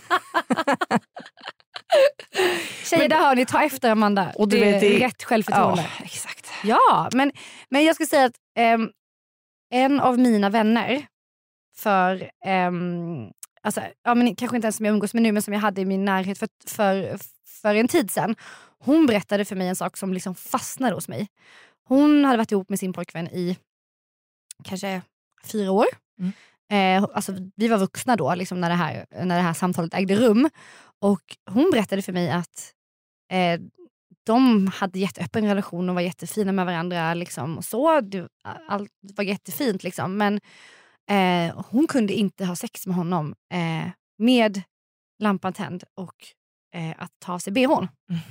Tjejer, 2.83 3.10
där 3.10 3.17
hör 3.19 3.36
ni, 3.36 3.45
ta 3.45 3.63
efter 3.63 3.89
Amanda. 3.91 4.31
Och 4.36 4.48
du 4.50 4.60
det 4.60 4.67
är 4.69 4.71
vet, 4.71 4.81
det- 4.81 5.05
rätt 5.05 5.24
självförtroende. 5.24 5.86
exakt. 6.03 6.48
Ja, 6.63 7.10
men, 7.13 7.31
men 7.69 7.83
jag 7.86 7.95
ska 7.95 8.05
säga 8.05 8.25
att 8.25 8.36
ehm, 8.57 8.89
en 9.74 10.00
av 10.00 10.19
mina 10.19 10.50
vänner 10.50 11.05
för, 11.77 12.29
ehm, 12.45 13.27
alltså, 13.63 13.82
ja, 14.03 14.15
men 14.15 14.36
kanske 14.36 14.58
inte 14.58 14.65
ens 14.65 14.75
som 14.75 14.86
jag 14.86 14.94
umgås 14.94 15.13
med 15.13 15.24
nu 15.24 15.32
men 15.32 15.41
som 15.41 15.53
jag 15.53 15.62
hade 15.62 15.82
i 15.82 15.86
min 15.86 16.06
närhet 16.06 16.38
för, 16.38 16.50
för, 16.68 17.20
för 17.62 17.75
en 17.75 17.88
tid 17.88 18.12
sedan. 18.12 18.36
Hon 18.80 19.06
berättade 19.06 19.46
för 19.46 19.56
mig 19.56 19.68
en 19.68 19.75
sak 19.75 19.98
som 19.98 20.13
liksom 20.13 20.36
fastnade 20.36 20.96
hos 20.96 21.08
mig. 21.08 21.27
Hon 21.88 22.25
hade 22.25 22.38
varit 22.38 22.51
ihop 22.51 22.70
med 22.70 22.80
sin 22.80 22.94
pojkvän 22.94 23.27
i 23.27 23.58
kanske 24.63 25.01
fyra 25.44 25.72
år. 25.72 25.86
Mm. 26.20 26.32
Eh, 26.72 27.10
alltså, 27.13 27.34
vi 27.56 27.68
var 27.68 27.77
vuxna 27.77 28.15
då 28.15 28.36
liksom 28.36 28.62
när, 28.62 28.70
det 28.70 28.75
här, 28.75 29.06
när 29.12 29.36
det 29.36 29.41
här 29.41 29.53
samtalet 29.53 29.94
ägde 29.94 30.15
rum. 30.15 30.50
Och 31.00 31.38
Hon 31.50 31.70
berättade 31.72 32.01
för 32.01 32.13
mig 32.13 32.32
att 32.32 32.74
eh, 33.32 33.62
de 34.24 34.68
hade 34.68 35.00
jätteöppen 35.00 35.46
relation 35.46 35.89
och 35.89 35.96
var 35.96 36.01
jättefina 36.01 36.51
med 36.51 36.65
varandra. 36.65 37.13
Liksom, 37.13 37.58
och 37.58 37.65
så. 37.65 38.01
Det, 38.01 38.27
allt 38.68 38.91
var 39.01 39.24
jättefint. 39.24 39.84
Liksom. 39.84 40.18
Men 40.18 40.39
eh, 41.10 41.65
hon 41.70 41.88
kunde 41.88 42.13
inte 42.13 42.46
ha 42.46 42.55
sex 42.55 42.88
med 42.88 42.96
honom 42.96 43.36
eh, 43.53 43.91
med 44.17 44.62
lampan 45.20 45.53
tänd 45.53 45.84
och 45.96 46.15
eh, 46.75 46.96
att 46.98 47.12
ta 47.20 47.34
av 47.34 47.39
sig 47.39 47.53
bhn. 47.53 47.88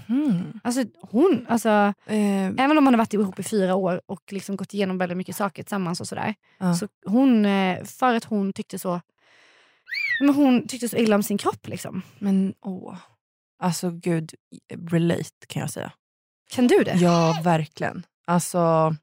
Mhm. 0.09 0.61
Alltså, 0.65 0.85
hon, 1.01 1.47
alltså, 1.49 1.69
Eh, 2.07 2.47
även 2.47 2.79
om 2.79 2.85
man 2.85 2.95
har 2.95 2.99
varit 2.99 3.15
ihop 3.15 3.39
i 3.39 3.43
fyra 3.43 3.75
år 3.75 4.01
och 4.07 4.33
liksom 4.33 4.57
gått 4.57 4.75
igenom 4.75 4.99
väldigt 4.99 5.19
mycket 5.19 5.37
saker 5.37 5.63
tillsammans 5.63 6.01
och 6.01 6.09
sådär. 6.09 6.35
Ja. 6.59 6.75
Så 6.75 6.89
hon, 7.07 7.45
eh, 7.47 7.85
för 7.85 8.15
att 8.15 8.25
hon 8.25 8.53
tyckte 8.53 8.79
så 8.79 9.01
men 10.21 10.35
hon 10.35 10.67
tyckte 10.67 10.89
så 10.89 10.97
illa 10.97 11.17
om 11.17 11.23
sin 11.23 11.39
kropp. 11.39 11.69
Liksom. 11.69 12.03
men 12.19 12.55
åh. 12.61 12.97
Alltså 13.63 13.91
gud, 13.91 14.35
relate 14.91 15.47
kan 15.47 15.61
jag 15.61 15.71
säga. 15.71 15.93
Kan 16.51 16.67
du 16.67 16.85
det? 16.85 16.95
Ja, 16.95 17.41
verkligen. 17.45 18.07
Alltså, 18.27 18.95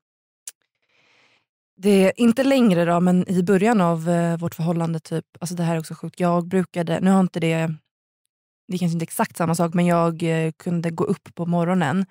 det 1.78 2.14
inte 2.18 2.44
längre 2.44 2.86
då, 2.86 3.00
men 3.00 3.30
i 3.30 3.44
början 3.44 3.82
av 3.82 4.10
eh, 4.10 4.38
vårt 4.38 4.56
förhållande, 4.56 5.00
typ, 5.00 5.26
alltså 5.40 5.56
det 5.56 5.64
här 5.64 5.76
är 5.76 5.80
också 5.80 5.96
sjukt. 5.96 6.20
Jag 6.20 6.48
brukade, 6.48 7.00
nu 7.00 7.12
har 7.12 7.20
inte 7.20 7.40
det, 7.40 7.58
det 8.68 8.74
är 8.74 8.78
kanske 8.78 8.94
inte 8.94 9.04
exakt 9.04 9.38
samma 9.38 9.56
sak, 9.56 9.74
men 9.74 9.86
jag 9.86 10.24
eh, 10.24 10.52
kunde 10.52 10.90
gå 10.90 11.04
upp 11.04 11.36
på 11.36 11.46
morgonen 11.46 12.06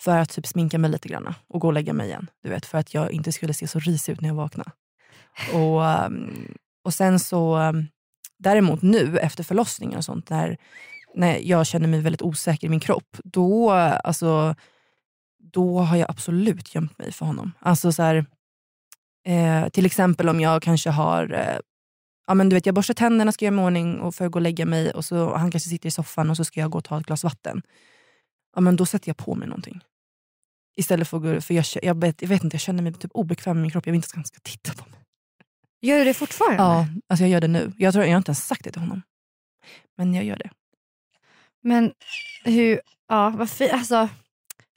för 0.00 0.18
att 0.18 0.30
typ 0.30 0.46
sminka 0.46 0.78
mig 0.78 0.90
lite 0.90 1.08
grann 1.08 1.34
och 1.48 1.60
gå 1.60 1.66
och 1.66 1.72
lägga 1.72 1.92
mig 1.92 2.06
igen. 2.06 2.30
Du 2.42 2.48
vet, 2.48 2.66
för 2.66 2.78
att 2.78 2.94
jag 2.94 3.12
inte 3.12 3.32
skulle 3.32 3.54
se 3.54 3.68
så 3.68 3.78
risig 3.78 4.12
ut 4.12 4.20
när 4.20 4.28
jag 4.28 4.36
vaknade. 4.36 4.70
Och, 5.54 5.86
ehm, 5.86 6.54
och 6.84 6.94
sen 6.94 7.18
så, 7.18 7.56
ehm, 7.56 7.86
däremot 8.38 8.82
nu 8.82 9.18
efter 9.18 9.44
förlossningen 9.44 9.98
och 9.98 10.04
sånt, 10.04 10.30
när, 10.30 10.56
när 11.14 11.38
jag 11.38 11.66
känner 11.66 11.88
mig 11.88 12.00
väldigt 12.00 12.22
osäker 12.22 12.66
i 12.66 12.70
min 12.70 12.80
kropp, 12.80 13.16
då, 13.24 13.70
alltså, 13.70 14.54
då 15.38 15.78
har 15.78 15.96
jag 15.96 16.10
absolut 16.10 16.74
gömt 16.74 16.98
mig 16.98 17.12
för 17.12 17.26
honom. 17.26 17.52
Alltså 17.60 17.92
så 17.92 18.02
här, 18.02 18.26
eh, 19.28 19.68
Till 19.68 19.86
exempel 19.86 20.28
om 20.28 20.40
jag 20.40 20.62
kanske 20.62 20.90
har 20.90 21.32
eh, 21.32 21.58
ja, 22.26 22.34
men 22.34 22.48
du 22.48 22.54
vet, 22.54 22.66
jag 22.66 22.74
borstar 22.74 22.94
tänderna, 22.94 23.32
ska 23.32 23.44
göra 23.44 23.54
mig 23.54 23.64
i 23.64 23.66
ordning 23.66 24.00
och 24.00 24.14
för 24.14 24.26
att 24.26 24.32
gå 24.32 24.36
och 24.36 24.42
lägga 24.42 24.66
mig 24.66 24.90
och 24.90 25.04
så 25.04 25.36
han 25.36 25.50
kanske 25.50 25.68
sitter 25.68 25.88
i 25.88 25.90
soffan 25.90 26.30
och 26.30 26.36
så 26.36 26.44
ska 26.44 26.60
jag 26.60 26.70
gå 26.70 26.78
och 26.78 26.84
ta 26.84 27.00
ett 27.00 27.06
glas 27.06 27.24
vatten. 27.24 27.62
Ja, 28.54 28.60
men 28.60 28.76
då 28.76 28.86
sätter 28.86 29.08
jag 29.08 29.16
på 29.16 29.34
mig 29.34 29.48
någonting. 29.48 29.80
Istället 30.76 31.08
för 31.08 31.16
att 31.16 31.22
gå 31.22 31.40
för 31.40 31.54
jag, 31.54 31.64
jag, 31.82 32.00
vet, 32.00 32.22
jag 32.22 32.28
vet 32.28 32.44
inte, 32.44 32.54
jag 32.54 32.60
känner 32.60 32.82
mig 32.82 32.92
typ 32.92 33.10
obekväm 33.14 33.56
med 33.56 33.62
min 33.62 33.70
kropp. 33.70 33.86
Jag 33.86 33.92
vill 33.92 33.98
inte 33.98 34.06
att 34.06 34.14
han 34.14 34.24
ska 34.24 34.38
titta 34.42 34.72
på 34.72 34.90
mig. 34.90 35.00
Gör 35.80 35.98
du 35.98 36.04
det 36.04 36.14
fortfarande? 36.14 36.62
Ja, 36.62 36.86
alltså 37.08 37.24
jag 37.24 37.30
gör 37.30 37.40
det 37.40 37.48
nu. 37.48 37.72
Jag, 37.78 37.92
tror, 37.92 38.04
jag 38.04 38.12
har 38.12 38.16
inte 38.18 38.30
ens 38.30 38.46
sagt 38.46 38.64
det 38.64 38.70
till 38.70 38.80
honom. 38.80 39.02
Men 39.96 40.14
jag 40.14 40.24
gör 40.24 40.36
det. 40.36 40.50
Men 41.62 41.92
hur, 42.44 42.80
ja, 43.08 43.30
vad 43.30 43.50
fi, 43.50 43.70
alltså, 43.70 44.08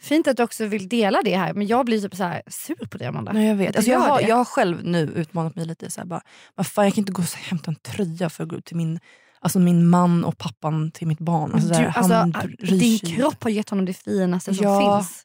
fint 0.01 0.27
att 0.27 0.37
du 0.37 0.43
också 0.43 0.65
vill 0.65 0.89
dela 0.89 1.21
det 1.23 1.37
här 1.37 1.53
men 1.53 1.67
jag 1.67 1.85
blir 1.85 2.01
typ 2.01 2.15
så 2.15 2.23
här 2.23 2.41
sur 2.47 2.85
på 2.87 2.97
det 2.97 3.05
Amanda. 3.05 3.31
Nej, 3.33 3.47
jag 3.47 3.55
vet. 3.55 3.75
Alltså 3.75 3.91
jag, 3.91 3.99
har, 3.99 4.21
jag 4.21 4.35
har 4.35 4.45
själv 4.45 4.83
nu 4.83 4.99
utmanat 5.15 5.55
mig 5.55 5.65
lite. 5.65 5.91
Så 5.91 6.01
här, 6.01 6.05
bara, 6.07 6.21
vad 6.55 6.67
fan, 6.67 6.85
jag 6.85 6.93
kan 6.93 7.01
inte 7.01 7.11
gå 7.11 7.21
och 7.21 7.27
hämta 7.27 7.71
en 7.71 7.75
tröja 7.75 8.29
för 8.29 8.43
att 8.43 8.49
gå 8.49 8.55
ut 8.55 8.65
till 8.65 8.77
min, 8.77 8.99
alltså 9.39 9.59
min 9.59 9.87
man 9.87 10.23
och 10.23 10.37
pappan 10.37 10.91
till 10.91 11.07
mitt 11.07 11.19
barn. 11.19 11.51
Alltså, 11.53 11.69
du, 11.69 11.75
här, 11.75 11.93
alltså, 11.97 12.13
han 12.13 12.55
din 12.59 12.99
kropp 12.99 13.43
har 13.43 13.49
gett 13.49 13.69
honom 13.69 13.85
det 13.85 13.93
finaste 13.93 14.53
som 14.53 14.63
Ja. 14.65 14.99
finns. 14.99 15.23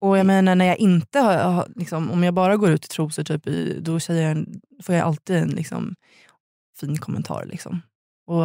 Och 0.00 0.18
jag 0.18 0.26
menar 0.26 0.54
när 0.54 0.64
jag 0.64 0.78
inte 0.78 1.18
har, 1.18 1.68
liksom, 1.76 2.10
om 2.10 2.24
jag 2.24 2.34
bara 2.34 2.56
går 2.56 2.70
ut 2.70 2.84
i 2.84 2.88
trosor 2.88 3.22
typ, 3.24 3.44
då 3.84 4.00
säger 4.00 4.28
jag, 4.28 4.46
får 4.84 4.94
jag 4.94 5.06
alltid 5.06 5.36
en 5.36 5.48
liksom, 5.48 5.94
fin 6.80 6.98
kommentar. 6.98 7.44
Liksom. 7.46 7.82
Och, 8.26 8.44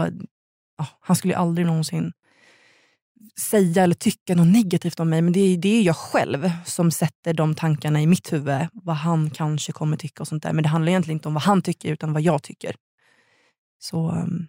ja, 0.77 0.85
han 0.99 1.15
skulle 1.15 1.37
aldrig 1.37 1.67
någonsin 1.67 2.11
säga 3.39 3.83
eller 3.83 3.95
tycka 3.95 4.35
något 4.35 4.47
negativt 4.47 4.99
om 4.99 5.09
mig 5.09 5.21
men 5.21 5.33
det 5.33 5.39
är, 5.39 5.57
det 5.57 5.69
är 5.69 5.81
jag 5.81 5.95
själv 5.95 6.51
som 6.65 6.91
sätter 6.91 7.33
de 7.33 7.55
tankarna 7.55 8.01
i 8.01 8.07
mitt 8.07 8.33
huvud. 8.33 8.67
Vad 8.73 8.95
han 8.95 9.29
kanske 9.29 9.71
kommer 9.71 9.97
tycka 9.97 10.23
och 10.23 10.27
sånt 10.27 10.43
där. 10.43 10.53
Men 10.53 10.63
det 10.63 10.69
handlar 10.69 10.89
egentligen 10.89 11.15
inte 11.17 11.27
om 11.27 11.33
vad 11.33 11.43
han 11.43 11.61
tycker 11.61 11.91
utan 11.91 12.13
vad 12.13 12.21
jag 12.21 12.43
tycker. 12.43 12.75
Så 13.79 14.11
um, 14.11 14.47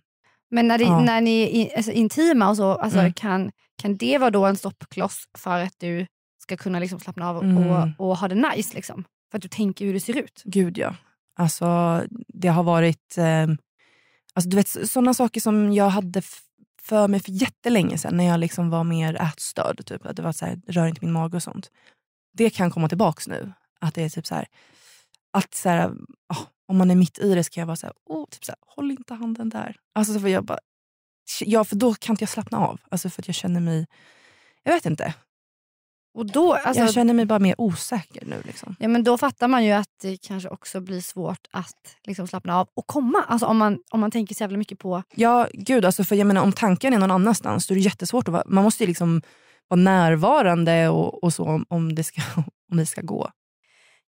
Men 0.51 0.69
när, 0.69 0.79
det, 0.79 0.85
Ja. 0.85 1.01
när 1.01 1.21
ni 1.21 1.61
är 1.63 1.77
alltså, 1.77 1.93
intima 1.93 2.49
och 2.49 2.57
så, 2.57 2.73
alltså, 2.73 2.99
Mm. 2.99 3.13
kan, 3.13 3.51
kan 3.83 3.97
det 3.97 4.19
vara 4.19 4.31
då 4.31 4.47
en 4.47 4.57
stoppkloss 4.57 5.25
för 5.39 5.59
att 5.63 5.75
du 5.79 6.07
ska 6.43 6.57
kunna 6.57 6.79
liksom 6.79 7.01
slappna 7.01 7.29
av 7.29 7.37
och, 7.37 7.45
Mm. 7.45 7.67
och, 7.71 7.89
och 8.11 8.17
ha 8.17 8.29
det 8.29 8.35
nice? 8.55 8.75
Liksom? 8.75 9.05
För 9.31 9.39
att 9.39 9.43
du 9.43 9.49
tänker 9.49 9.85
hur 9.85 9.95
det 9.95 10.01
ser 10.01 10.17
ut? 10.19 10.43
Gud 10.45 10.79
ja. 10.79 10.95
Alltså, 11.39 12.03
det 12.29 12.49
har 12.49 12.63
varit 12.63 13.19
eh, 13.19 13.47
alltså, 14.35 14.51
du 14.51 14.57
vet, 14.57 14.69
sådana 14.91 15.15
saker 15.15 15.41
som 15.41 15.73
jag 15.73 15.89
hade 15.89 16.23
för 16.91 17.09
mig 17.09 17.21
för 17.21 17.33
jättelänge 17.33 17.99
sedan 17.99 18.17
när 18.17 18.25
jag 18.25 18.41
liksom 18.41 18.71
var 18.71 18.85
mer 18.85 19.23
ätstörd. 19.23 19.87
Typ, 19.87 20.07
att 20.07 20.17
det 20.17 20.23
var 20.23 20.33
så 20.33 20.47
här, 20.47 20.61
rör 20.67 20.87
inte 20.87 21.05
min 21.05 21.13
mage 21.13 21.37
och 21.37 21.43
sånt. 21.43 21.71
Det 22.33 22.51
kan 22.51 22.71
komma 22.71 22.89
tillbaka 22.89 23.23
nu. 23.27 23.53
Att 23.81 23.95
det 23.95 24.03
är 24.03 24.09
typ 24.09 24.27
så 24.27 24.35
här, 24.35 24.47
att 25.33 25.55
så 25.55 25.69
här, 25.69 25.89
oh, 26.29 26.43
om 26.69 26.77
man 26.77 26.91
är 26.91 26.95
mitt 26.95 27.19
i 27.19 27.35
det 27.35 27.45
så 27.45 27.51
kan 27.51 27.61
jag 27.61 27.67
vara 27.67 27.77
så 27.77 27.87
här, 27.87 27.95
oh, 28.07 28.27
typ 28.31 28.45
så 28.45 28.53
här, 28.53 28.59
håll 28.67 28.91
inte 28.91 29.15
handen 29.15 29.49
där. 29.49 29.77
Alltså, 29.95 30.13
så 30.15 30.21
får 30.21 30.29
jag 30.29 30.45
bara, 30.45 30.59
ja, 31.41 31.65
för 31.65 31.77
då 31.77 31.95
kan 31.95 32.13
inte 32.13 32.23
jag 32.23 32.29
slappna 32.29 32.59
av. 32.59 32.81
Alltså, 32.91 33.11
för 33.11 33.23
att 33.23 33.29
jag 33.29 33.35
känner 33.35 33.61
mig, 33.61 33.87
jag 34.63 34.73
vet 34.73 34.87
inte. 34.87 35.15
Och 36.15 36.27
då, 36.27 36.55
alltså, 36.55 36.83
jag 36.83 36.95
känner 36.95 37.15
mig 37.15 37.25
bara 37.25 37.39
mer 37.39 37.55
osäker 37.59 38.27
nu. 38.27 38.43
Liksom. 38.45 38.77
ja, 38.79 38.89
men 38.89 39.05
då 39.05 39.19
fattar 39.19 39.49
man 39.49 39.65
ju 39.65 39.73
att 39.73 39.89
det 40.03 40.17
kanske 40.17 40.49
också 40.49 40.81
blir 40.81 41.01
svårt 41.01 41.47
att 41.51 41.97
liksom, 42.07 42.27
slappna 42.27 42.61
av 42.61 42.69
och 42.75 42.87
komma. 42.87 43.25
Alltså, 43.29 43.47
om, 43.47 43.59
man, 43.59 43.79
om 43.91 44.01
man 44.01 44.11
tänker 44.11 44.35
så 44.35 44.43
jävla 44.43 44.59
mycket 44.59 44.79
på... 44.79 45.03
Ja, 45.15 45.49
gud. 45.53 45.85
Alltså, 45.85 46.05
för 46.05 46.17
jag 46.17 46.27
menar, 46.27 46.43
om 46.43 46.53
tanken 46.53 46.93
är 46.95 46.99
någon 46.99 47.11
annanstans 47.11 47.67
då 47.67 47.75
är 47.75 47.77
det 47.77 47.83
jättesvårt. 47.85 48.29
Att 48.29 48.33
vara, 48.33 48.45
man 48.47 48.65
måste 48.65 48.83
ju 48.83 48.89
liksom 48.89 49.23
vara 49.69 49.81
närvarande 49.81 50.89
och, 50.89 51.25
och 51.25 51.33
så 51.33 51.45
om, 51.45 51.67
om, 51.69 51.95
det 51.95 52.05
ska, 52.05 52.23
om 52.71 52.77
det 52.77 52.87
ska 52.87 53.01
gå. 53.01 53.31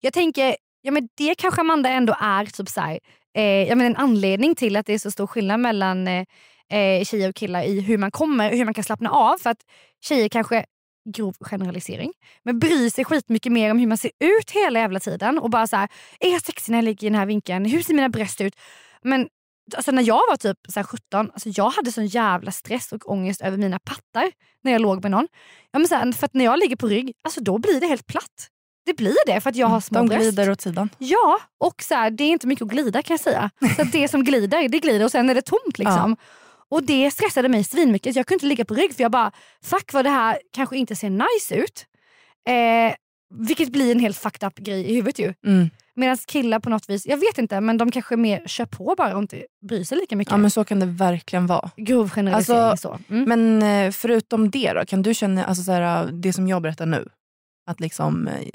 Jag 0.00 0.12
tänker, 0.12 0.57
ja, 0.83 0.92
men 0.92 1.09
det 1.16 1.35
kanske 1.35 1.61
Amanda 1.61 1.88
ändå 1.88 2.16
är 2.21 2.47
typ 2.47 2.69
så 2.69 2.80
här, 2.80 2.99
eh, 3.35 3.69
jag 3.69 3.78
menar, 3.78 3.90
en 3.90 3.97
anledning 3.97 4.54
till 4.54 4.76
att 4.76 4.87
det 4.87 4.92
är 4.92 4.99
så 4.99 5.11
stor 5.11 5.26
skillnad 5.26 5.61
mellan 5.61 6.09
eh, 6.09 6.25
eh, 6.71 7.04
tjejer 7.04 7.28
och 7.28 7.35
killar 7.35 7.62
i 7.62 7.80
hur 7.80 7.99
man 7.99 8.11
kommer 8.11 8.50
hur 8.50 8.64
man 8.64 8.75
kan 8.75 8.85
slappna 8.85 9.11
av. 9.11 9.38
För 9.38 9.50
att 9.50 9.61
tjejer 10.00 10.28
kanske, 10.28 10.64
grov 11.12 11.35
generalisering, 11.40 12.12
men 12.43 12.59
bryr 12.59 12.90
sig 12.90 13.05
skitmycket 13.05 13.52
mer 13.52 13.71
om 13.71 13.79
hur 13.79 13.87
man 13.87 13.99
ser 13.99 14.11
ut 14.21 14.50
hela 14.50 14.79
jävla 14.81 15.00
tiden. 15.00 15.38
Och 15.38 15.50
bara 15.50 15.67
så 15.67 15.76
här, 15.76 15.88
är 16.21 16.33
jag 16.33 16.43
sexig 16.43 16.71
när 16.73 16.79
jag 16.79 16.85
ligger 16.85 17.07
i 17.07 17.11
den 17.11 17.19
här 17.19 17.26
vinkeln? 17.26 17.64
Hur 17.64 17.83
ser 17.83 17.95
mina 17.95 18.09
bröst 18.09 18.40
ut? 18.40 18.55
Men 19.02 19.29
alltså, 19.76 19.90
när 19.93 20.02
jag 20.02 20.21
var 20.29 20.37
typ 20.37 20.59
så 20.69 20.79
här 20.81 20.85
17, 20.85 21.31
alltså, 21.33 21.49
jag 21.49 21.71
hade 21.71 21.93
sån 21.93 22.07
jävla 22.07 22.50
stress 22.52 22.93
och 22.93 23.11
ångest 23.11 23.40
över 23.40 23.57
mina 23.59 23.79
pattar 23.79 24.33
när 24.62 24.73
jag 24.73 24.81
låg 24.81 25.02
med 25.02 25.11
någon. 25.11 25.29
Ja, 25.71 25.79
men 25.79 25.88
så 25.88 25.95
här, 25.95 26.12
för 26.12 26.29
när 26.33 26.45
jag 26.45 26.59
ligger 26.59 26.76
på 26.76 26.87
rygg, 26.88 27.12
alltså, 27.23 27.40
då 27.40 27.59
blir 27.59 27.81
det 27.81 27.87
helt 27.87 28.07
platt. 28.07 28.49
Det 28.87 28.95
blir 28.97 29.17
det 29.26 29.40
för 29.40 29.50
att 29.50 29.57
jag 29.57 29.67
har 29.67 29.81
små 29.81 29.99
De 29.99 30.09
bröst. 30.09 30.23
glider 30.23 30.50
åt 30.50 30.61
sidan. 30.61 30.88
Ja, 30.99 31.40
och 31.59 31.83
så 31.83 31.95
här, 31.95 32.11
det 32.11 32.25
är 32.25 32.29
inte 32.29 32.47
mycket 32.47 32.62
att 32.62 32.69
glida 32.71 33.02
kan 33.02 33.14
jag 33.14 33.21
säga. 33.21 33.50
Så 33.76 33.83
det 33.85 34.09
som 34.09 34.25
glider, 34.25 34.69
det 34.69 34.79
glider 34.79 35.05
och 35.05 35.11
sen 35.11 35.31
är 35.31 35.35
det 35.35 35.43
tomt. 35.43 35.79
liksom. 35.79 36.17
Och 36.71 36.83
det 36.83 37.11
stressade 37.11 37.49
mig 37.49 37.65
svinmycket. 37.65 38.17
Jag 38.17 38.27
kunde 38.27 38.37
inte 38.37 38.47
ligga 38.47 38.65
på 38.65 38.75
rygg 38.75 38.95
för 38.95 39.03
jag 39.03 39.12
bara, 39.12 39.33
fuck 39.62 39.93
vad 39.93 40.05
det 40.05 40.11
här 40.11 40.39
kanske 40.53 40.77
inte 40.77 40.97
ser 40.97 41.11
nice 41.11 41.55
ut. 41.55 41.87
Eh, 42.49 42.95
vilket 43.35 43.73
blir 43.73 43.93
en 43.93 44.00
helt 44.00 44.17
fucked 44.17 44.47
up 44.47 44.59
grej 44.59 44.91
i 44.91 44.95
huvudet 44.95 45.19
ju. 45.19 45.35
Mm. 45.47 45.71
Medan 45.95 46.17
killar 46.17 46.61
på 46.61 46.71
något 46.71 46.91
vis, 46.91 47.07
jag 47.07 47.17
vet 47.17 47.39
inte, 47.39 47.61
men 47.61 47.79
de 47.79 47.91
kanske 47.91 48.17
mer 48.17 48.43
kör 48.47 48.67
på 48.67 48.95
bara 48.99 49.15
och 49.15 49.23
inte 49.23 49.47
bryr 49.69 49.85
sig 49.85 49.99
lika 49.99 50.17
mycket. 50.17 50.31
Ja, 50.31 50.37
men 50.37 50.50
så 50.50 50.65
kan 50.65 50.81
det 50.81 50.87
verkligen 50.87 51.47
vara. 51.47 51.71
Grov 51.77 52.11
generalisering 52.11 52.61
Alltså, 52.61 52.89
så. 52.89 53.15
Mm. 53.15 53.29
Men 53.29 53.62
eh, 53.87 53.93
förutom 53.93 54.50
det 54.50 54.73
då, 54.73 54.85
kan 54.87 55.03
du 55.03 55.15
känna, 55.15 55.45
alltså, 55.45 55.62
så 55.65 55.73
här, 55.73 56.07
det 56.12 56.33
som 56.33 56.49
jag 56.49 56.62
berättar 56.62 56.87
nu, 56.87 57.09
att 57.67 57.81
liksom, 57.81 58.29
eh, 58.29 58.49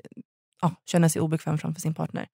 ja, 0.62 0.76
känna 0.86 1.10
sig 1.10 1.22
obekväm 1.22 1.58
framför 1.58 1.82
sin 1.82 1.94
partner. 1.94 2.28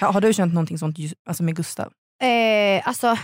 Har, 0.00 0.20
du 0.20 0.32
känt 0.32 0.54
någonting 0.54 0.78
sånt 0.78 0.96
alltså 1.26 1.42
med 1.42 1.56
Gustav? 1.56 1.92
Eh, 2.22 2.88
alltså, 2.88 3.16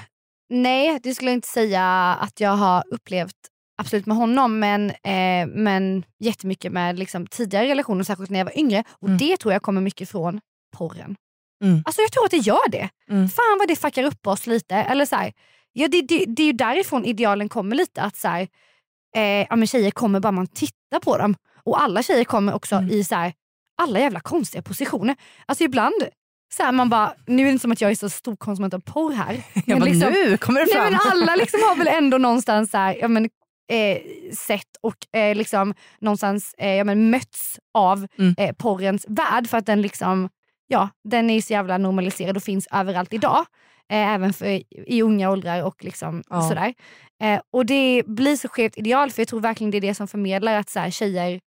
nej, 0.50 1.00
det 1.02 1.14
skulle 1.14 1.30
jag 1.30 1.36
inte 1.36 1.48
säga 1.48 1.84
att 2.20 2.40
jag 2.40 2.50
har 2.56 2.84
upplevt 2.90 3.36
absolut 3.82 4.06
med 4.06 4.16
honom 4.16 4.58
men, 4.58 4.90
eh, 4.90 5.46
men 5.46 6.04
jättemycket 6.18 6.72
med 6.72 6.98
liksom, 6.98 7.26
tidigare 7.26 7.68
relationer, 7.68 8.04
särskilt 8.04 8.30
när 8.30 8.38
jag 8.38 8.44
var 8.44 8.58
yngre. 8.58 8.84
Och 8.90 9.08
Mm. 9.08 9.18
det 9.18 9.36
tror 9.36 9.52
jag 9.52 9.62
kommer 9.62 9.80
mycket 9.80 10.10
från 10.10 10.40
porren. 10.76 11.16
Mm. 11.64 11.82
Alltså 11.86 12.02
jag 12.02 12.12
tror 12.12 12.24
att 12.24 12.30
det 12.30 12.36
gör 12.36 12.68
det. 12.70 12.88
Mm. 13.10 13.28
Fan 13.28 13.56
vad 13.58 13.68
det 13.68 13.76
fuckar 13.76 14.04
upp 14.04 14.26
oss 14.26 14.46
lite. 14.46 14.74
Eller 14.76 15.04
så 15.06 15.16
här, 15.16 15.32
ja, 15.72 15.88
det, 15.88 16.02
det, 16.02 16.24
det 16.28 16.42
är 16.42 16.46
ju 16.46 16.52
därifrån 16.52 17.04
idealen 17.04 17.48
kommer 17.48 17.76
lite. 17.76 18.02
Att 18.02 18.16
så 18.16 18.28
här, 18.28 18.48
eh, 19.16 19.22
ja, 19.50 19.56
men 19.56 19.66
tjejer 19.66 19.90
kommer 19.90 20.20
bara 20.20 20.32
man 20.32 20.46
tittar 20.46 21.00
på 21.02 21.18
dem. 21.18 21.34
Och 21.64 21.82
alla 21.82 22.02
tjejer 22.02 22.24
kommer 22.24 22.54
också 22.54 22.74
Mm. 22.76 22.90
i 22.90 23.04
så 23.04 23.14
här, 23.14 23.32
alla 23.82 23.98
jävla 24.00 24.20
konstiga 24.20 24.62
positioner. 24.62 25.16
Alltså 25.46 25.64
ibland, 25.64 25.94
så 26.56 26.62
här, 26.62 26.72
man 26.72 26.88
bara, 26.88 27.14
nu 27.26 27.42
är 27.42 27.46
det 27.46 27.50
inte 27.52 27.62
som 27.62 27.72
att 27.72 27.80
jag 27.80 27.90
är 27.90 27.94
så 27.94 28.08
stor 28.08 28.36
konsument 28.36 28.74
av 28.74 28.80
porr 28.80 29.12
här. 29.12 29.42
Jag 29.66 29.80
bara, 29.80 29.90
nu 30.10 30.36
kommer 30.36 30.60
det 30.60 30.66
nej, 30.66 30.74
fram. 30.74 30.92
men 30.92 31.00
alla 31.12 31.36
liksom 31.36 31.60
har 31.68 31.76
väl 31.76 31.88
ändå 31.98 32.18
någonstans 32.18 32.70
så 32.70 32.76
här, 32.76 32.96
ja, 33.00 33.08
men, 33.08 33.24
eh, 33.72 33.98
sett 34.34 34.76
och 34.80 35.18
eh, 35.20 35.34
liksom, 35.36 35.74
någonstans 36.00 36.54
eh, 36.58 36.68
ja, 36.74 36.84
men, 36.84 37.10
mötts 37.10 37.58
av 37.74 38.06
Mm. 38.18 38.34
eh, 38.38 38.52
porrens 38.52 39.06
värld 39.08 39.46
för 39.48 39.58
att 39.58 39.66
den 39.66 39.82
liksom, 39.82 40.28
ja, 40.66 40.88
den 41.04 41.30
är 41.30 41.34
ju 41.34 41.42
så 41.42 41.52
jävla 41.52 41.78
normaliserad 41.78 42.36
och 42.36 42.42
finns 42.42 42.68
överallt 42.72 43.12
idag. 43.12 43.46
Eh, 43.92 44.08
även 44.14 44.32
för, 44.32 44.46
i 44.90 45.02
unga 45.02 45.30
åldrar 45.30 45.62
och 45.62 45.84
liksom 45.84 46.22
Ja. 46.30 46.48
sådär. 46.48 46.74
Eh, 47.22 47.40
och 47.52 47.66
det 47.66 48.02
blir 48.06 48.36
så 48.36 48.48
skevt 48.48 48.78
ideal 48.78 49.10
för 49.10 49.20
jag 49.20 49.28
tror 49.28 49.40
verkligen 49.40 49.70
det 49.70 49.76
är 49.76 49.80
det 49.80 49.94
som 49.94 50.08
förmedlar 50.08 50.54
att 50.54 50.70
så 50.70 50.80
här, 50.80 50.90
tjejer, 50.90 51.40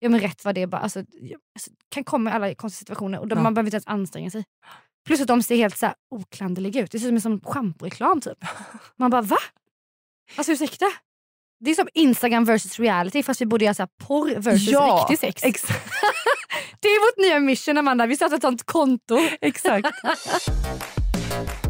ja 0.00 0.08
men 0.08 0.20
rätt 0.20 0.44
vad 0.44 0.54
det 0.54 0.62
är, 0.62 0.66
bara, 0.66 0.80
alltså, 0.80 0.98
alltså, 0.98 1.70
kan 1.88 2.04
komma 2.04 2.30
i 2.30 2.32
alla 2.32 2.54
konstiga 2.54 2.78
situationer 2.78 3.18
och 3.18 3.28
de, 3.28 3.38
Ja. 3.38 3.42
man 3.42 3.54
behöver 3.54 3.66
inte 3.68 3.74
ens 3.76 3.86
anstränga 3.86 4.30
sig. 4.30 4.44
Plus 5.06 5.20
att 5.20 5.26
de 5.28 5.42
ser 5.42 5.56
helt 5.56 5.78
så 5.78 5.86
här, 5.86 5.94
oklanderliga 6.10 6.80
ut. 6.82 6.90
Det 6.90 6.98
ser 6.98 7.12
ut 7.12 7.22
som 7.22 7.32
en 7.32 7.40
schamporeklam 7.40 8.20
typ. 8.20 8.44
Man 8.96 9.10
bara 9.10 9.22
va? 9.22 9.36
Alltså 10.36 10.52
ursäkta? 10.52 10.86
Det 11.64 11.70
är 11.70 11.74
som 11.74 11.88
Instagram 11.94 12.44
versus 12.44 12.78
reality 12.80 13.22
fast 13.22 13.40
vi 13.40 13.46
borde 13.46 13.64
göra 13.64 13.74
så 13.74 13.82
här 13.82 13.88
porr 14.06 14.34
versus 14.40 14.68
Ja, 14.68 15.06
riktig 15.10 15.18
sex. 15.28 15.42
Exakt. 15.44 15.90
det 16.80 16.88
är 16.88 17.00
vårt 17.06 17.28
nya 17.28 17.40
mission 17.40 17.78
Amanda, 17.78 18.06
vi 18.06 18.16
startar 18.16 18.36
ett 18.36 18.42
sånt 18.42 18.62
konto. 18.62 19.18
exakt. 19.40 19.88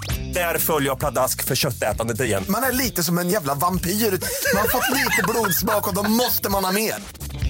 Där 0.33 0.57
följer 0.57 0.89
jag 0.89 0.99
pladask 0.99 1.43
för 1.43 1.55
köttätandet 1.55 2.21
igen. 2.21 2.45
Man 2.49 2.63
är 2.63 2.71
lite 2.71 3.03
som 3.03 3.17
en 3.17 3.29
jävla 3.29 3.53
vampyr. 3.55 3.91
Man 3.91 4.61
har 4.61 4.67
fått 4.67 4.89
lite 4.89 5.23
blodsmak 5.29 5.87
och 5.87 5.95
då 5.95 6.09
måste 6.11 6.49
man 6.49 6.65
ha 6.65 6.71
mer. 6.71 6.93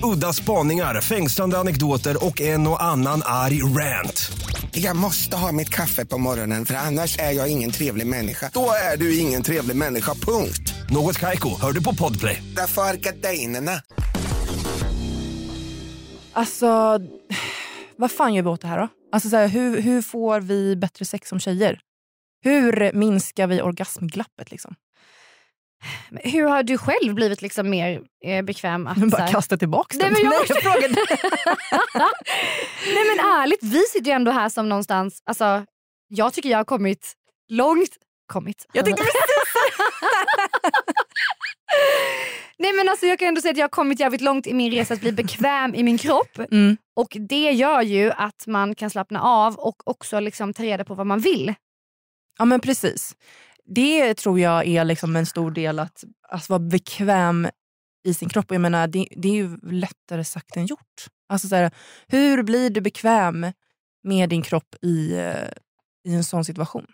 Udda 0.04 0.34
spaningar, 0.34 1.02
fängslande 1.02 1.58
anekdoter 1.58 2.26
och 2.26 2.42
en 2.42 2.68
och 2.68 2.84
annan 2.84 3.22
arg 3.26 3.64
rant. 3.64 4.32
Jag 4.72 4.96
måste 4.96 5.36
ha 5.36 5.52
mitt 5.52 5.70
kaffe 5.70 6.06
på 6.06 6.18
morgonen 6.18 6.66
för 6.66 6.74
annars 6.74 7.20
är 7.20 7.32
jag 7.32 7.48
ingen 7.52 7.72
trevlig 7.72 8.08
människa. 8.08 8.50
Då 8.54 8.72
är 8.94 8.98
du 8.98 9.18
ingen 9.18 9.44
trevlig 9.44 9.76
människa, 9.76 10.14
punkt. 10.14 10.74
Något 10.90 11.18
Kaiko, 11.18 11.62
hör 11.62 11.72
du 11.72 11.84
på 11.84 11.96
Podplay. 11.96 12.44
Därför 12.56 12.82
är 12.82 12.94
gardinerna. 12.94 13.82
Alltså, 16.34 17.00
vad 17.96 18.12
fan 18.12 18.34
gör 18.34 18.44
vi 18.44 18.50
åt 18.50 18.62
det 18.62 18.68
här 18.68 18.80
då? 18.80 18.88
Alltså, 19.12 19.30
så 19.30 19.36
här, 19.36 19.48
hur, 19.48 19.82
hur 19.82 20.02
får 20.02 20.40
vi 20.40 20.76
bättre 20.76 21.06
sex 21.06 21.30
som 21.30 21.40
tjejer? 21.40 21.80
Hur 22.44 22.92
minskar 22.94 23.48
vi 23.48 23.62
orgasmglappet? 23.62 24.52
Liksom? 24.52 24.76
Hur 26.24 26.44
har 26.48 26.64
du 26.64 26.78
själv 26.78 27.14
blivit 27.14 27.42
liksom 27.42 27.70
mer 27.70 28.02
eh, 28.26 28.42
bekväm 28.42 28.88
att... 28.88 28.98
Bara 28.98 29.22
här- 29.22 29.32
kasta 29.32 29.58
tillbaka 29.58 29.98
Nej, 29.98 30.04
den. 30.06 30.14
men 30.14 30.22
jag- 30.24 30.32
Nej, 30.32 30.46
jag 30.50 30.64
frågade. 30.64 30.88
Nej 32.94 33.04
men 33.16 33.26
ärligt, 33.26 33.64
vi 33.64 33.80
sitter 33.80 34.06
ju 34.12 34.16
ändå 34.16 34.32
här 34.32 34.50
som 34.50 34.70
någonstans, 34.70 35.22
alltså, 35.26 35.66
jag 36.08 36.34
tycker 36.34 36.50
jag 36.50 36.58
har 36.60 36.64
kommit 36.66 37.14
långt. 37.50 37.90
Kommit? 38.28 38.66
Jag 38.74 38.86
tänkte 38.86 39.04
Nej 42.58 42.74
men 42.74 42.90
alltså 42.90 43.06
jag 43.06 43.20
kan 43.20 43.28
ändå 43.28 43.42
säga 43.42 43.52
att 43.52 43.58
jag 43.58 43.64
har 43.64 43.70
kommit 43.70 44.00
jävligt 44.00 44.22
långt 44.22 44.48
i 44.48 44.54
min 44.54 44.72
resa 44.72 44.94
att 44.94 45.00
bli 45.02 45.12
bekväm 45.12 45.76
i 45.76 45.84
min 45.84 45.98
kropp. 45.98 46.38
Mm. 46.52 46.78
Och 46.96 47.18
det 47.30 47.52
gör 47.52 47.82
ju 47.82 48.12
att 48.12 48.48
man 48.48 48.76
kan 48.76 48.90
slappna 48.90 49.22
av 49.22 49.56
och 49.56 49.88
också 49.90 50.20
liksom 50.20 50.54
ta 50.54 50.64
reda 50.64 50.84
på 50.84 50.94
vad 50.96 51.08
man 51.08 51.20
vill. 51.20 51.54
Ja 52.42 52.46
men 52.46 52.60
precis. 52.60 53.16
Det 53.66 54.14
tror 54.14 54.40
jag 54.40 54.68
är 54.68 54.86
liksom 54.86 55.16
en 55.16 55.26
stor 55.26 55.52
del 55.52 55.80
att, 55.80 56.04
att 56.30 56.50
vara 56.50 56.60
bekväm 56.60 57.48
i 58.04 58.14
sin 58.14 58.30
kropp. 58.30 58.46
Jag 58.50 58.62
menar, 58.62 58.88
det, 58.88 59.08
det 59.12 59.28
är 59.28 59.34
ju 59.34 59.58
lättare 59.58 60.24
sagt 60.24 60.58
än 60.58 60.66
gjort. 60.66 61.08
Alltså 61.30 61.48
så 61.48 61.56
här, 61.56 61.72
hur 62.08 62.44
blir 62.44 62.70
du 62.70 62.82
bekväm 62.82 63.46
med 64.04 64.30
din 64.30 64.42
kropp 64.42 64.76
i, 64.82 65.14
eh, 65.14 65.48
i 66.08 66.14
en 66.14 66.24
sån 66.24 66.46
situation? 66.46 66.88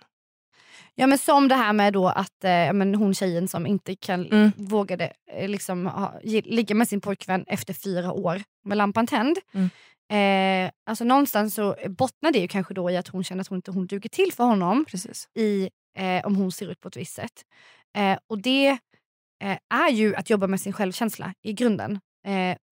Ja 1.00 1.08
men 1.08 1.18
som 1.18 1.48
det 1.48 1.56
här 1.56 1.74
med 1.74 1.94
då 1.94 2.08
att 2.08 2.44
eh, 2.44 2.74
men 2.74 2.96
hon 2.96 3.14
tjejen 3.14 3.48
som 3.48 3.68
inte 3.68 3.96
kan, 3.96 4.26
Mm. 4.26 4.52
vågade 4.58 5.14
eh, 5.32 5.50
liksom 5.50 5.86
ha, 5.86 6.14
ge, 6.24 6.42
ligga 6.42 6.76
med 6.76 6.88
sin 6.88 7.02
pojkvän 7.02 7.44
efter 7.48 7.74
fyra 7.74 8.12
år 8.12 8.42
med 8.66 8.78
lampan 8.78 9.08
tänd. 9.08 9.38
Mm. 9.54 9.70
Eh, 10.10 10.72
alltså 10.90 11.04
någonstans 11.04 11.56
så 11.56 11.76
bottnar 11.88 12.32
det 12.32 12.40
ju 12.40 12.48
kanske 12.48 12.74
då 12.74 12.92
i 12.92 12.98
att 12.98 13.08
hon 13.08 13.24
känner 13.24 13.42
att 13.42 13.48
hon 13.48 13.56
inte 13.58 13.72
hon 13.72 13.88
duger 13.88 14.10
till 14.10 14.32
för 14.34 14.44
honom 14.44 14.86
Precis. 14.86 15.28
i 15.36 15.70
eh, 15.98 16.26
om 16.26 16.36
hon 16.36 16.52
ser 16.52 16.72
ut 16.72 16.80
på 16.80 16.88
ett 16.88 16.98
visst 16.98 17.16
sätt. 17.16 17.42
Eh, 17.98 18.18
och 18.30 18.42
det 18.42 18.78
är 19.70 19.90
ju 19.92 20.16
att 20.16 20.30
jobba 20.30 20.48
med 20.48 20.62
sin 20.62 20.74
självkänsla 20.74 21.34
i 21.42 21.54
grunden. 21.54 22.00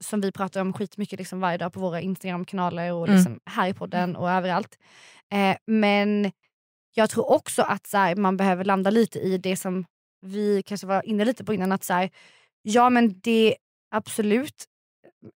Som 0.03 0.21
vi 0.21 0.31
pratar 0.31 0.61
om 0.61 0.73
skitmycket 0.73 1.19
liksom 1.19 1.39
varje 1.39 1.57
dag 1.57 1.73
på 1.73 1.79
våra 1.79 2.01
Instagram-kanaler 2.01 2.93
och 2.93 3.03
Mm. 3.07 3.15
liksom 3.15 3.39
här 3.45 3.67
i 3.67 3.73
podden 3.73 4.15
och 4.15 4.31
överallt. 4.31 4.77
Men 5.67 6.31
jag 6.97 7.09
tror 7.09 7.31
också 7.31 7.61
att 7.61 7.87
så 7.87 7.97
här, 7.97 8.15
man 8.15 8.37
behöver 8.37 8.65
landa 8.65 8.89
lite 8.89 9.19
i 9.19 9.37
det 9.37 9.57
som 9.57 9.85
vi 10.21 10.63
kanske 10.65 10.87
var 10.87 11.05
inne 11.05 11.25
lite 11.25 11.45
på 11.45 11.53
innan. 11.53 11.71
Att 11.71 11.83
så 11.83 11.93
här, 11.93 12.09
ja 12.61 12.89
men 12.89 13.19
det 13.19 13.55
absolut 13.95 14.65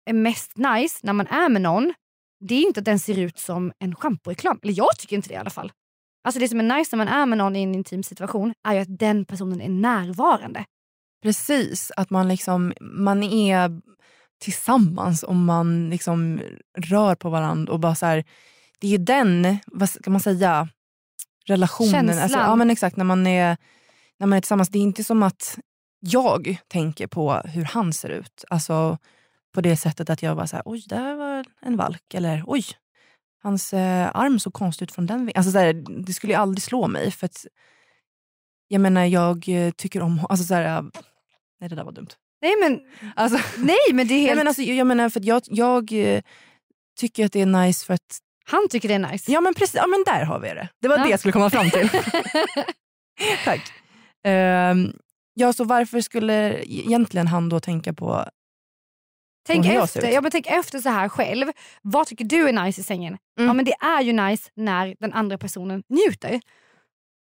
är 0.04 0.12
mest 0.12 0.56
nice 0.56 0.98
när 1.02 1.12
man 1.12 1.26
är 1.26 1.48
med 1.48 1.62
någon, 1.62 1.94
det 2.40 2.54
är 2.54 2.62
inte 2.66 2.80
att 2.80 2.84
den 2.84 2.98
ser 2.98 3.18
ut 3.18 3.38
som 3.38 3.72
en 3.78 3.94
schamporeklam. 3.94 4.58
Eller 4.62 4.74
jag 4.74 4.98
tycker 4.98 5.16
inte 5.16 5.28
det 5.28 5.34
i 5.34 5.36
alla 5.36 5.50
fall. 5.50 5.72
Alltså 6.24 6.40
det 6.40 6.48
som 6.48 6.60
är 6.60 6.78
nice 6.78 6.96
när 6.96 7.04
man 7.04 7.14
är 7.14 7.26
med 7.26 7.38
någon 7.38 7.56
i 7.56 7.62
en 7.62 7.74
intim 7.74 8.02
situation 8.02 8.52
är 8.68 8.74
ju 8.74 8.80
att 8.80 8.98
den 8.98 9.24
personen 9.24 9.60
är 9.60 9.68
närvarande. 9.68 10.64
Precis, 11.22 11.92
att 11.96 12.10
man, 12.10 12.28
liksom, 12.28 12.72
man 12.80 13.22
är 13.22 13.80
tillsammans 14.40 15.22
och 15.22 15.36
man 15.36 15.90
liksom 15.90 16.40
rör 16.78 17.14
på 17.14 17.30
varandra. 17.30 17.72
och 17.72 17.80
bara 17.80 17.94
så 17.94 18.06
här, 18.06 18.24
Det 18.78 18.86
är 18.86 18.90
ju 18.90 18.98
den, 18.98 19.58
vad 19.66 19.90
ska 19.90 20.10
man 20.10 20.20
säga, 20.20 20.68
relationen. 21.50 21.90
Känslan. 21.90 22.22
Alltså, 22.22 22.38
ja 22.38 22.56
men 22.56 22.70
exakt, 22.70 22.96
när 22.96 23.04
man, 23.04 23.26
är, 23.26 23.56
när 24.18 24.26
man 24.26 24.36
är 24.36 24.40
tillsammans. 24.40 24.68
Det 24.68 24.78
är 24.78 24.82
inte 24.82 25.04
som 25.04 25.22
att 25.22 25.58
jag 26.00 26.56
tänker 26.68 27.06
på 27.06 27.32
hur 27.32 27.64
han 27.64 27.92
ser 27.92 28.08
ut. 28.08 28.44
Alltså 28.50 28.98
på 29.54 29.60
det 29.60 29.76
sättet 29.76 30.10
att 30.10 30.22
jag 30.22 30.36
bara 30.36 30.46
så 30.46 30.56
här, 30.56 30.62
oj 30.66 30.84
där 30.86 31.14
var 31.14 31.44
en 31.60 31.76
valk. 31.76 32.14
Eller 32.14 32.44
oj, 32.46 32.64
hans 33.42 33.72
eh, 33.72 34.10
arm 34.14 34.40
såg 34.40 34.52
konstigt 34.52 34.88
ut 34.88 34.94
från 34.94 35.06
den. 35.06 35.30
Alltså, 35.34 35.52
så 35.52 35.58
här, 35.58 36.02
det 36.06 36.12
skulle 36.12 36.32
ju 36.32 36.38
aldrig 36.38 36.62
slå 36.62 36.88
mig. 36.88 37.10
För 37.10 37.26
att, 37.26 37.46
jag 38.68 38.80
menar 38.80 39.04
jag 39.04 39.44
tycker 39.76 40.02
om 40.02 40.26
alltså, 40.28 40.44
så 40.44 40.54
här, 40.54 40.82
Nej 41.60 41.68
det 41.68 41.76
där 41.76 41.84
var 41.84 41.92
dumt. 41.92 42.08
Nej 42.42 42.54
men, 42.60 42.80
Alltså, 43.16 43.38
nej, 43.58 43.76
men 43.92 44.08
det 44.08 44.14
är 44.14 44.16
nej, 44.16 44.26
helt... 44.26 44.36
men 44.36 44.48
alltså, 44.48 44.62
jag 44.62 44.86
menar 44.86 45.08
för 45.08 45.20
jag, 45.24 45.42
jag 45.46 45.92
eh, 45.92 46.22
tycker 46.96 47.26
att 47.26 47.32
det 47.32 47.40
är 47.40 47.46
nice 47.46 47.86
för 47.86 47.94
att... 47.94 48.18
Han 48.44 48.68
tycker 48.68 48.88
det 48.88 48.94
är 48.94 49.12
nice. 49.12 49.32
Ja 49.32 49.40
men 49.40 49.54
precis, 49.54 49.74
ja, 49.74 49.86
men 49.86 50.04
där 50.06 50.24
har 50.24 50.38
vi 50.38 50.48
det. 50.48 50.68
Det 50.80 50.88
var 50.88 50.98
Ja. 50.98 51.04
det 51.04 51.10
jag 51.10 51.18
skulle 51.18 51.32
komma 51.32 51.50
fram 51.50 51.70
till. 51.70 51.88
Tack. 53.44 53.72
Ehm, 54.24 54.92
ja 55.34 55.52
så 55.52 55.64
varför 55.64 56.00
skulle 56.00 56.62
egentligen 56.64 57.26
han 57.26 57.48
då 57.48 57.60
tänka 57.60 57.92
på... 57.92 58.24
Tänk 59.46 59.66
hur 59.66 59.72
jag 59.72 59.84
efter, 59.84 60.08
ut. 60.08 60.14
ja, 60.14 60.20
men 60.20 60.30
tänk 60.30 60.46
efter 60.46 60.78
så 60.78 60.88
här 60.88 61.08
själv. 61.08 61.46
Vad 61.82 62.06
tycker 62.06 62.24
du 62.24 62.48
är 62.48 62.52
nice 62.52 62.80
i 62.80 62.84
sängen? 62.84 63.18
Mm. 63.38 63.48
Ja, 63.48 63.52
men 63.54 63.64
det 63.64 63.72
är 63.80 64.02
ju 64.02 64.12
nice 64.12 64.50
när 64.54 64.96
den 65.00 65.12
andra 65.12 65.38
personen 65.38 65.82
njuter. 65.88 66.40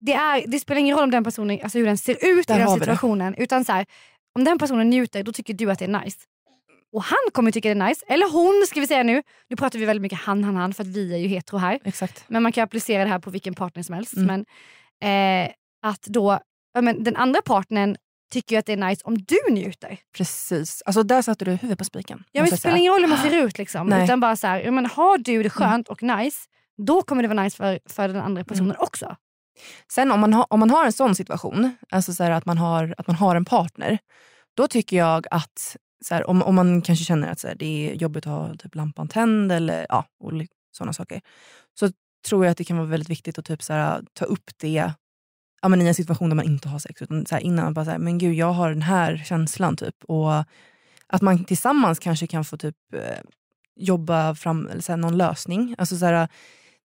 Det, 0.06 0.14
är, 0.14 0.48
det 0.48 0.60
spelar 0.60 0.80
ingen 0.82 0.96
roll 0.96 1.04
om 1.04 1.12
den 1.12 1.24
personen, 1.24 1.60
alltså 1.64 1.78
hur 1.78 1.86
den 1.86 1.98
ser 1.98 2.14
ut 2.26 2.48
Där 2.48 2.56
i 2.56 2.60
den 2.60 2.74
situationen. 2.74 3.36
Utan 3.36 3.66
så 3.66 3.72
här, 3.72 3.86
om 4.36 4.44
den 4.44 4.58
personen 4.58 4.90
njuter, 4.90 5.24
då 5.24 5.32
tycker 5.34 5.54
du 5.54 5.72
att 5.72 5.80
det 5.80 5.86
är 5.86 6.00
nice. 6.04 6.18
Och 6.96 7.04
han 7.04 7.18
kommer 7.32 7.52
tycka 7.52 7.74
det 7.74 7.82
är 7.82 7.88
nice. 7.88 8.06
Eller 8.08 8.32
hon 8.32 8.68
ska 8.68 8.80
vi 8.80 8.88
säga 8.88 9.04
nu. 9.04 9.24
Nu 9.50 9.56
pratar 9.56 9.80
vi 9.80 9.86
väldigt 9.86 10.02
mycket 10.02 10.20
han, 10.20 10.44
han, 10.44 10.56
han 10.56 10.74
för 10.74 10.84
att 10.84 10.88
vi 10.88 11.14
är 11.14 11.18
ju 11.18 11.28
hetero 11.28 11.58
här. 11.58 11.80
Exakt. 11.84 12.24
Men 12.28 12.44
man 12.44 12.52
kan 12.52 12.64
applicera 12.64 13.04
det 13.04 13.10
här 13.10 13.20
på 13.20 13.30
vilken 13.30 13.54
partner 13.54 13.84
som 13.84 13.96
helst. 13.96 14.14
Mm. 14.16 14.46
Men, 15.02 15.46
eh, 15.46 15.52
att 15.82 16.02
då, 16.02 16.40
men 16.80 17.04
den 17.04 17.16
andra 17.16 17.42
partnern 17.42 17.98
tycker 18.32 18.56
ju 18.56 18.60
att 18.60 18.66
det 18.66 18.74
är 18.74 18.90
nice 18.90 19.02
om 19.06 19.18
du 19.18 19.38
njuter. 19.50 19.98
Precis. 20.18 20.82
Alltså 20.86 21.04
där 21.04 21.22
satte 21.22 21.46
du 21.46 21.52
huvudet 21.52 21.78
på 21.78 21.84
spiken. 21.84 22.24
Ja, 22.32 22.42
men 22.42 22.50
det 22.52 22.58
spelar 22.58 22.78
ingen 22.78 22.94
roll 22.94 23.02
hur 23.02 23.08
man 23.08 23.18
ser 23.18 23.44
ut. 23.46 23.58
Liksom. 23.58 23.88
Nej. 23.88 24.04
Utan 24.04 24.20
bara 24.20 24.36
så 24.36 24.48
här, 24.48 24.72
men 24.72 24.86
har 24.86 25.18
du 25.18 25.44
det 25.44 25.50
skönt 25.50 25.88
och 25.88 26.04
nice, 26.04 26.38
då 26.78 27.02
kommer 27.02 27.22
det 27.22 27.28
vara 27.28 27.44
nice 27.44 27.58
för, 27.58 27.80
för 27.86 28.08
den 28.08 28.22
andra 28.22 28.44
personen 28.44 28.76
också. 28.80 29.16
Sen 29.92 30.12
om 30.12 30.20
man, 30.20 30.34
har, 30.34 30.46
om 30.50 30.60
man 30.60 30.70
har 30.70 30.86
en 30.86 30.94
sån 30.94 31.16
situation, 31.16 31.78
alltså 31.90 32.14
så 32.14 32.24
att, 32.24 32.46
man 32.46 32.58
har, 32.58 32.96
att 32.98 33.08
man 33.08 33.16
har 33.16 33.36
en 33.36 33.46
partner, 33.46 33.98
Då 34.58 34.68
tycker 34.68 34.98
jag 34.98 35.28
att 35.32 35.78
så 36.06 36.16
här, 36.16 36.30
om, 36.30 36.44
om 36.44 36.56
man 36.56 36.82
kanske 36.82 37.06
känner 37.06 37.28
att 37.28 37.40
så 37.40 37.48
här, 37.48 37.56
det 37.56 37.66
är 37.66 37.96
jobbigt 37.96 38.28
att 38.28 38.34
ha 38.34 38.56
typ, 38.56 38.76
lampan 38.76 39.08
tänd 39.08 39.52
eller 39.52 39.86
ja, 39.90 40.06
sådana 40.72 40.94
saker. 40.94 41.22
Så 41.80 41.90
tror 42.28 42.46
jag 42.46 42.52
att 42.52 42.58
det 42.58 42.64
kan 42.64 42.78
vara 42.78 42.88
väldigt 42.88 43.10
viktigt 43.10 43.38
att 43.38 43.46
typ, 43.46 43.64
så 43.64 43.74
här, 43.74 44.04
ta 44.14 44.26
upp 44.26 44.52
det 44.58 44.92
ja, 45.62 45.70
men 45.70 45.82
i 45.82 45.88
en 45.88 45.96
situation 45.96 46.30
där 46.30 46.36
man 46.36 46.46
inte 46.46 46.70
har 46.70 46.80
sex. 46.80 47.02
Utan 47.02 47.26
så 47.26 47.36
här, 47.36 47.42
innan 47.42 47.66
man 47.66 47.74
bara 47.74 47.86
säger 47.86 48.00
men 48.00 48.18
gud 48.18 48.34
jag 48.34 48.54
har 48.54 48.70
den 48.70 48.82
här 48.82 49.24
känslan. 49.26 49.76
typ. 49.76 50.04
Och 50.04 50.34
Att 51.08 51.22
man 51.22 51.46
tillsammans 51.46 52.00
kanske 52.00 52.28
kan 52.28 52.46
få 52.46 52.58
typ 52.58 52.76
eh, 52.94 53.20
jobba 53.76 54.36
fram 54.36 54.68
eller, 54.68 54.82
så 54.82 54.92
här, 54.92 54.98
någon 54.98 55.18
lösning. 55.18 55.76
Alltså, 55.78 55.98
så 55.98 56.06
här, 56.06 56.28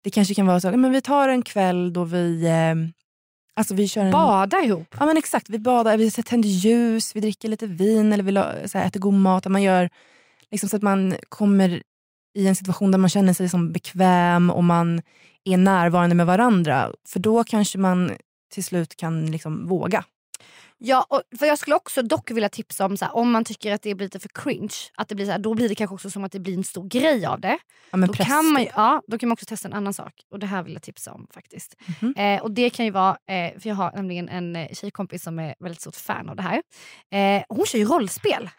det 0.01 0.09
kanske 0.09 0.33
kan 0.33 0.45
vara 0.45 0.59
så 0.59 0.67
att 0.67 0.75
vi 0.75 1.01
tar 1.01 1.29
en 1.29 1.41
kväll 1.41 1.93
då 1.93 2.03
vi 2.03 2.45
eh, 2.45 2.75
Alltså 3.59 3.73
vi 3.73 3.87
kör 3.87 4.05
en... 4.05 4.11
Bada 4.11 4.61
ihop? 4.61 4.95
Ja 4.99 5.05
men 5.05 5.17
exakt, 5.17 5.49
vi 5.49 5.59
badar, 5.59 5.97
vi 5.97 6.11
tänder 6.11 6.49
ljus, 6.49 7.15
vi 7.15 7.19
dricker 7.19 7.49
lite 7.49 7.67
vin 7.67 8.13
eller 8.13 8.23
vi 8.23 8.69
så 8.69 8.77
här, 8.77 8.87
äter 8.87 8.99
god 8.99 9.13
mat. 9.13 9.45
Man 9.45 9.63
gör 9.63 9.89
liksom 10.51 10.69
så 10.69 10.75
att 10.75 10.81
man 10.81 11.15
kommer 11.29 11.83
i 12.37 12.47
en 12.47 12.55
situation 12.55 12.91
där 12.91 12.99
man 12.99 13.09
känner 13.09 13.33
sig 13.33 13.49
som 13.49 13.71
bekväm 13.71 14.49
och 14.49 14.63
man 14.63 15.01
är 15.43 15.57
närvarande 15.57 16.15
med 16.15 16.25
varandra. 16.25 16.91
För 17.07 17.19
då 17.19 17.43
kanske 17.43 17.77
man 17.77 18.11
till 18.53 18.63
slut 18.63 18.95
kan 18.95 19.31
liksom 19.31 19.67
våga. 19.67 20.03
Ja, 20.81 21.05
och 21.09 21.21
för 21.39 21.45
jag 21.45 21.59
skulle 21.59 21.75
också 21.75 22.01
dock 22.01 22.31
vilja 22.31 22.49
tipsa 22.49 22.85
om 22.85 22.97
så 22.97 23.05
här, 23.05 23.15
om 23.15 23.31
man 23.31 23.43
tycker 23.45 23.71
att 23.71 23.81
det 23.81 23.95
blir 23.95 24.05
lite 24.05 24.19
för 24.19 24.29
cringe, 24.29 24.73
att 24.95 25.07
det 25.07 25.15
blir 25.15 25.25
så 25.25 25.31
här, 25.31 25.39
då 25.39 25.53
blir 25.53 25.69
det 25.69 25.75
kanske 25.75 25.93
också 25.93 26.09
som 26.09 26.23
att 26.23 26.31
det 26.31 26.39
blir 26.39 26.53
en 26.57 26.63
stor 26.63 26.87
grej 26.87 27.25
av 27.25 27.39
det. 27.41 27.57
Ja, 27.91 27.97
då, 27.97 28.13
press, 28.13 28.27
kan 28.27 28.45
man, 28.45 28.61
ju- 28.61 28.69
ja, 28.75 29.01
då 29.07 29.17
kan 29.17 29.29
man 29.29 29.33
också 29.33 29.45
testa 29.45 29.67
en 29.67 29.73
annan 29.73 29.93
sak 29.93 30.13
och 30.31 30.39
det 30.39 30.45
här 30.47 30.63
vill 30.63 30.73
jag 30.73 30.81
tipsa 30.83 31.11
om 31.13 31.27
faktiskt. 31.33 31.75
Mhm. 32.01 32.13
Eh, 32.17 32.41
och 32.41 32.51
det 32.51 32.69
kan 32.69 32.85
ju 32.85 32.91
vara, 32.91 33.09
eh, 33.29 33.59
för 33.59 33.67
jag 33.69 33.75
har 33.75 33.91
nämligen 33.95 34.29
en 34.29 34.55
eh, 34.55 34.67
tjejkompis 34.73 35.23
som 35.23 35.39
är 35.39 35.55
väldigt 35.59 35.81
stort 35.81 35.95
fan 35.95 36.29
av 36.29 36.35
det 36.35 36.41
här. 36.43 36.61
Eh, 37.11 37.43
hon 37.49 37.65
kör 37.65 37.79
ju 37.79 37.85
rollspel. 37.85 38.49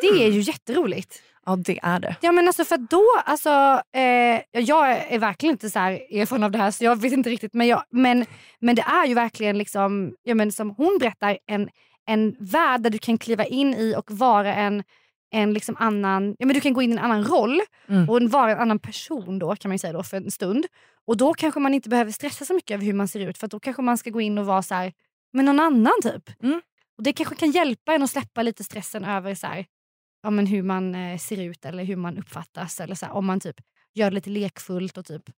Det 0.00 0.06
är 0.24 0.30
ju 0.30 0.40
jätteroligt. 0.40 1.22
Ja 1.50 1.56
det 1.56 1.78
är 1.82 1.98
det. 2.00 2.16
Ja 2.20 2.32
men 2.32 2.46
alltså 2.46 2.64
för 2.64 2.76
då, 2.76 3.04
alltså, 3.24 3.82
eh, 3.94 4.60
jag 4.60 4.90
är 5.12 5.18
verkligen 5.18 5.52
inte 5.54 5.70
så 5.70 5.78
här 5.78 5.92
erfaren 5.92 6.42
av 6.44 6.50
det 6.50 6.58
här 6.58 6.70
så 6.70 6.84
jag 6.84 7.00
vet 7.00 7.12
inte 7.12 7.30
riktigt 7.30 7.54
men, 7.54 7.66
jag, 7.66 7.82
men, 7.90 8.26
men 8.60 8.74
det 8.76 8.82
är 8.82 9.06
ju 9.06 9.14
verkligen 9.14 9.58
liksom, 9.58 10.14
ja, 10.22 10.34
men 10.34 10.52
som 10.52 10.70
hon 10.70 10.98
berättar, 11.00 11.38
en, 11.46 11.68
en 12.06 12.36
värld 12.40 12.80
där 12.80 12.90
du 12.90 12.98
kan 12.98 13.18
kliva 13.18 13.44
in 13.44 13.74
i 13.74 13.94
och 13.98 14.10
vara 14.10 14.54
en, 14.54 14.82
en 15.32 15.52
liksom 15.54 15.76
annan, 15.78 16.36
ja, 16.38 16.46
men 16.46 16.54
du 16.54 16.60
kan 16.60 16.72
gå 16.72 16.82
in 16.82 16.90
i 16.90 16.92
en 16.92 16.98
annan 16.98 17.24
roll 17.24 17.60
Mm. 17.88 18.08
och 18.10 18.22
vara 18.22 18.52
en 18.52 18.58
annan 18.58 18.78
person 18.78 19.38
då 19.38 19.56
kan 19.56 19.68
man 19.68 19.78
säga 19.78 19.92
då 19.92 20.02
för 20.02 20.16
en 20.16 20.30
stund. 20.30 20.66
Och 21.06 21.16
då 21.16 21.34
kanske 21.34 21.60
man 21.60 21.74
inte 21.74 21.88
behöver 21.88 22.12
stressa 22.12 22.44
så 22.44 22.54
mycket 22.54 22.74
över 22.74 22.84
hur 22.84 22.92
man 22.92 23.08
ser 23.08 23.20
ut 23.20 23.38
för 23.38 23.46
då 23.48 23.60
kanske 23.60 23.82
man 23.82 23.98
ska 23.98 24.10
gå 24.10 24.20
in 24.20 24.38
och 24.38 24.46
vara 24.46 24.62
så 24.62 24.74
här, 24.74 24.92
med 25.32 25.44
någon 25.44 25.60
annan 25.60 25.92
typ. 26.02 26.42
Mm. 26.42 26.60
Och 26.98 27.02
det 27.02 27.12
kanske 27.12 27.34
kan 27.34 27.50
hjälpa 27.50 27.94
en 27.94 28.02
att 28.02 28.10
släppa 28.10 28.42
lite 28.42 28.64
stressen 28.64 29.04
över 29.04 29.34
så 29.34 29.46
här, 29.46 29.64
ja, 30.22 30.30
men 30.30 30.46
hur 30.46 30.62
man 30.62 30.94
eh, 30.94 31.18
ser 31.18 31.40
ut 31.40 31.64
eller 31.64 31.84
hur 31.84 31.96
man 31.96 32.18
uppfattas. 32.18 32.80
Eller 32.80 32.94
så 32.94 33.06
här, 33.06 33.12
om 33.12 33.26
man 33.26 33.40
typ 33.40 33.56
gör 33.94 34.10
det 34.10 34.14
lite 34.14 34.30
lekfullt 34.30 34.98
och 34.98 35.06
typ 35.06 35.22
ja, 35.26 35.32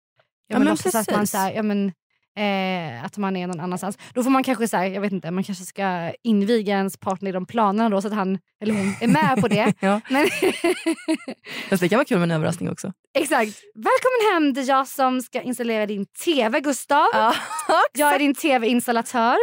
men 0.49 0.59
men 0.59 0.69
låtsas 0.69 0.95
att 0.95 1.11
man, 1.17 1.27
så 1.27 1.39
här, 1.39 1.53
ja, 1.53 1.63
men, 1.63 1.93
eh, 2.39 3.05
att 3.05 3.17
man 3.19 3.37
är 3.37 3.47
någon 3.47 3.61
annanstans. 3.61 3.99
Då 4.15 4.23
får 4.23 4.31
man 4.31 4.43
kanske 4.43 4.69
så 4.69 4.77
här, 4.77 4.87
jag 4.87 5.01
vet 5.01 5.13
inte, 5.13 5.31
man 5.31 5.45
kanske 5.45 5.65
ska 5.65 6.13
inviga 6.23 6.77
ens 6.77 6.97
partner 6.97 7.29
i 7.31 7.33
de 7.33 7.47
planerna 7.47 7.89
då 7.89 8.03
så 8.03 8.09
att 8.09 8.15
han 8.15 8.39
eller 8.63 8.75
hon 8.75 8.95
är 9.01 9.09
med 9.09 9.41
på 9.41 9.49
det. 9.49 9.73
Ja. 9.81 10.01
Men, 10.11 10.29
Fast 11.69 11.81
det 11.83 11.89
kan 11.89 11.97
vara 11.97 12.05
kul 12.05 12.19
med 12.19 12.25
en 12.25 12.31
överraskning 12.31 12.71
också. 12.71 12.93
exakt. 13.19 13.61
Välkommen 13.75 14.33
hem, 14.33 14.53
det 14.53 14.61
är 14.61 14.69
jag 14.69 14.89
som 14.89 15.23
ska 15.23 15.43
installera 15.43 15.87
din 15.87 16.07
TV 16.25 16.61
Gustav. 16.61 17.09
Ja, 17.13 17.35
Jag 17.93 18.15
är 18.15 18.19
din 18.19 18.35
TV-installatör. 18.35 19.37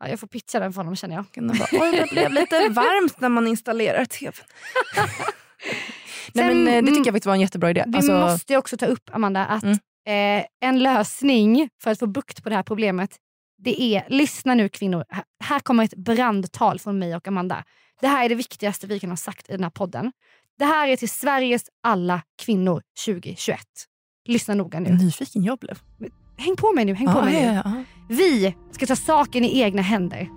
Ja, 0.00 0.08
jag 0.08 0.20
får 0.20 0.26
pitcha 0.26 0.60
den 0.60 0.72
för 0.72 0.80
honom 0.80 0.96
känner 0.96 1.14
jag. 1.16 1.24
Det, 1.32 1.40
bara, 1.58 1.68
Oj, 1.72 1.92
det 1.92 2.10
blev 2.10 2.32
lite 2.32 2.68
varmt 2.70 3.20
när 3.20 3.28
man 3.28 3.46
installerar 3.46 4.04
tvn. 4.04 4.32
Nej, 6.32 6.46
Sen- 6.48 6.64
men, 6.64 6.68
eh, 6.74 6.82
det 6.82 6.86
tycker 6.90 6.98
jag 6.98 7.14
faktiskt 7.14 7.26
var 7.26 7.34
en 7.34 7.40
jättebra 7.40 7.70
idé. 7.70 7.84
Vi 7.86 7.96
Alltså, 7.96 8.12
måste 8.12 8.56
också 8.56 8.76
ta 8.76 8.86
upp 8.86 9.10
Amanda 9.12 9.46
att 9.46 9.62
Mm. 9.62 9.78
eh, 10.40 10.46
en 10.68 10.78
lösning 10.78 11.68
för 11.82 11.90
att 11.90 11.98
få 11.98 12.06
bukt 12.06 12.42
på 12.42 12.48
det 12.48 12.54
här 12.56 12.62
problemet 12.62 13.16
det 13.62 13.82
är, 13.82 14.04
lyssna 14.08 14.54
nu 14.54 14.68
kvinnor, 14.68 15.04
här, 15.08 15.24
här 15.44 15.60
kommer 15.60 15.84
ett 15.84 15.94
brandtal 15.96 16.78
från 16.78 16.98
mig 16.98 17.16
och 17.16 17.28
Amanda. 17.28 17.64
Det 18.00 18.06
här 18.08 18.24
är 18.24 18.28
det 18.28 18.34
viktigaste 18.34 18.86
vi 18.86 19.00
kan 19.00 19.10
ha 19.10 19.16
sagt 19.16 19.48
i 19.48 19.52
den 19.52 19.62
här 19.62 19.70
podden. 19.70 20.12
Det 20.58 20.64
här 20.64 20.88
är 20.88 20.96
till 20.96 21.08
Sveriges 21.08 21.62
alla 21.82 22.22
kvinnor 22.42 22.82
2021. 23.06 23.60
Lyssna 24.28 24.54
noga 24.54 24.80
nu. 24.80 24.90
nyfiken 24.90 25.44
jag 25.44 25.58
blev. 25.58 25.78
Häng 26.40 26.56
på 26.56 26.72
mig 26.72 26.84
nu. 26.84 26.94
Häng 26.94 27.06
på 27.06 27.18
Ja, 27.18 27.24
mig 27.24 27.34
nu. 27.46 27.46
ja, 27.46 27.62
ja. 27.64 27.72
Vi 28.08 28.54
ska 28.72 28.86
ta 28.86 28.96
saken 28.96 29.44
i 29.44 29.60
egna 29.60 29.82
händer. 29.82 30.28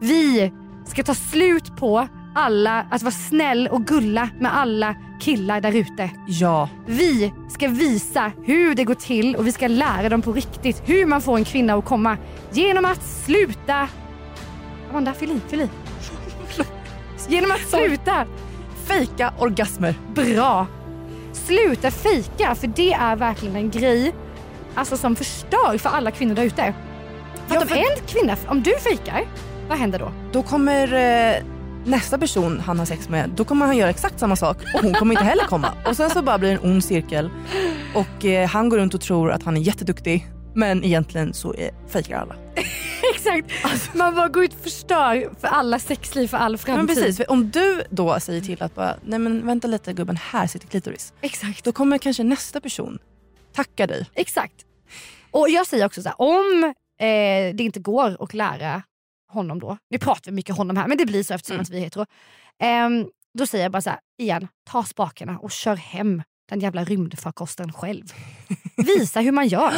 Vi 0.00 0.52
ska 0.86 1.02
ta 1.02 1.14
slut 1.14 1.76
på 1.76 2.08
alla, 2.34 2.86
att 2.90 3.02
vara 3.02 3.12
snäll 3.12 3.68
och 3.68 3.84
gulla 3.86 4.28
med 4.40 4.56
alla 4.56 4.94
killar 5.20 5.60
där 5.60 5.76
ute. 5.76 6.10
ja. 6.28 6.68
Vi 6.86 7.32
ska 7.48 7.68
visa 7.68 8.32
hur 8.44 8.74
det 8.74 8.84
går 8.84 8.94
till 8.94 9.36
och 9.36 9.46
vi 9.46 9.52
ska 9.52 9.68
lära 9.68 10.08
dem 10.08 10.22
på 10.22 10.32
riktigt 10.32 10.82
hur 10.86 11.06
man 11.06 11.20
får 11.22 11.36
en 11.36 11.44
kvinna 11.44 11.74
att 11.74 11.84
komma 11.84 12.16
genom 12.52 12.84
att 12.84 13.02
sluta... 13.06 13.88
Amanda, 14.90 15.12
fyll 15.14 15.30
i, 15.30 15.40
fyll 15.50 15.60
i. 15.60 15.68
Genom 17.28 17.50
att 17.50 17.60
sluta... 17.60 18.26
Fejka 18.86 19.32
orgasmer. 19.38 19.94
Bra! 20.14 20.66
Sluta 21.32 21.90
fejka, 21.90 22.54
för 22.54 22.66
det 22.66 22.92
är 22.92 23.16
verkligen 23.16 23.56
en 23.56 23.70
grej 23.70 24.14
alltså, 24.76 24.96
som 24.96 25.16
förstör 25.16 25.78
för 25.78 25.88
alla 25.90 26.10
kvinnor 26.10 26.34
där 26.34 26.42
ute. 26.44 26.74
För 27.48 27.54
Ja, 27.54 27.62
att 27.62 27.70
om 27.70 27.76
en 27.78 28.06
kvinna, 28.06 28.36
om 28.46 28.62
du 28.62 28.78
fejkar, 28.78 29.24
vad 29.68 29.78
händer 29.78 29.98
då? 29.98 30.12
Då 30.32 30.42
kommer 30.42 30.92
eh, 30.94 31.42
nästa 31.84 32.18
person 32.18 32.60
han 32.60 32.78
har 32.78 32.86
sex 32.86 33.08
med, 33.08 33.30
då 33.30 33.44
kommer 33.44 33.66
han 33.66 33.76
göra 33.76 33.90
exakt 33.90 34.20
samma 34.20 34.36
sak 34.36 34.56
och 34.74 34.80
hon 34.82 34.94
kommer 34.94 35.14
inte 35.14 35.24
heller 35.24 35.44
komma. 35.44 35.72
Och 35.86 35.96
sen 35.96 36.10
så 36.10 36.22
bara 36.22 36.38
blir 36.38 36.48
det 36.48 36.54
en 36.54 36.70
ond 36.70 36.84
cirkel 36.84 37.30
och 37.94 38.24
eh, 38.24 38.48
han 38.48 38.68
går 38.68 38.78
runt 38.78 38.94
och 38.94 39.00
tror 39.00 39.30
att 39.30 39.42
han 39.42 39.56
är 39.56 39.60
jätteduktig 39.60 40.26
men 40.54 40.84
egentligen 40.84 41.34
så 41.34 41.54
är, 41.54 41.70
fejkar 41.88 42.18
alla. 42.18 42.36
Exakt, 43.14 43.50
man 43.94 44.14
bara 44.14 44.28
går 44.28 44.44
ut 44.44 44.54
och 44.54 44.60
förstör 44.60 45.30
för 45.40 45.48
alla 45.48 45.78
sexliv 45.78 46.28
för 46.28 46.36
all 46.36 46.58
framtid. 46.58 46.86
Men 46.86 46.96
precis, 46.96 47.26
om 47.28 47.50
du 47.50 47.82
då 47.90 48.20
säger 48.20 48.40
till 48.40 48.62
att 48.62 48.74
bara, 48.74 48.94
nej 49.04 49.18
men 49.18 49.46
vänta 49.46 49.68
lite 49.68 49.92
gubben, 49.92 50.16
här 50.16 50.46
sitter 50.46 50.68
klitoris. 50.68 51.12
Exakt. 51.20 51.64
Då 51.64 51.72
kommer 51.72 51.98
kanske 51.98 52.22
nästa 52.22 52.60
person 52.60 52.98
tacka 53.56 53.86
dig. 53.86 54.06
Exakt. 54.14 54.64
Och 55.30 55.48
jag 55.50 55.66
säger 55.66 55.86
också 55.86 56.02
så 56.02 56.08
här, 56.08 56.20
om 56.20 56.64
eh, 57.00 57.54
det 57.56 57.60
inte 57.60 57.80
går 57.80 58.16
att 58.22 58.34
lära 58.34 58.82
honom 59.32 59.58
då, 59.60 59.78
nu 59.90 59.98
pratar 59.98 60.30
vi 60.30 60.34
mycket 60.34 60.56
honom 60.56 60.76
här 60.76 60.86
men 60.88 60.98
det 60.98 61.06
blir 61.06 61.22
så 61.22 61.34
eftersom 61.34 61.54
Mm. 61.54 61.62
att 61.62 61.70
vi 61.70 61.76
är 61.76 61.80
hetero. 61.80 62.06
Ehm, 62.62 63.06
då 63.38 63.46
säger 63.46 63.64
jag 63.64 63.72
bara 63.72 63.82
så 63.82 63.90
här, 63.90 63.98
igen, 64.18 64.48
ta 64.70 64.84
spakarna 64.84 65.38
och 65.38 65.50
kör 65.50 65.76
hem 65.76 66.22
den 66.48 66.60
jävla 66.60 66.84
rymdfarkosten 66.84 67.72
själv. 67.72 68.04
Visa 68.76 69.20
hur 69.20 69.32
man 69.32 69.48
gör. 69.48 69.72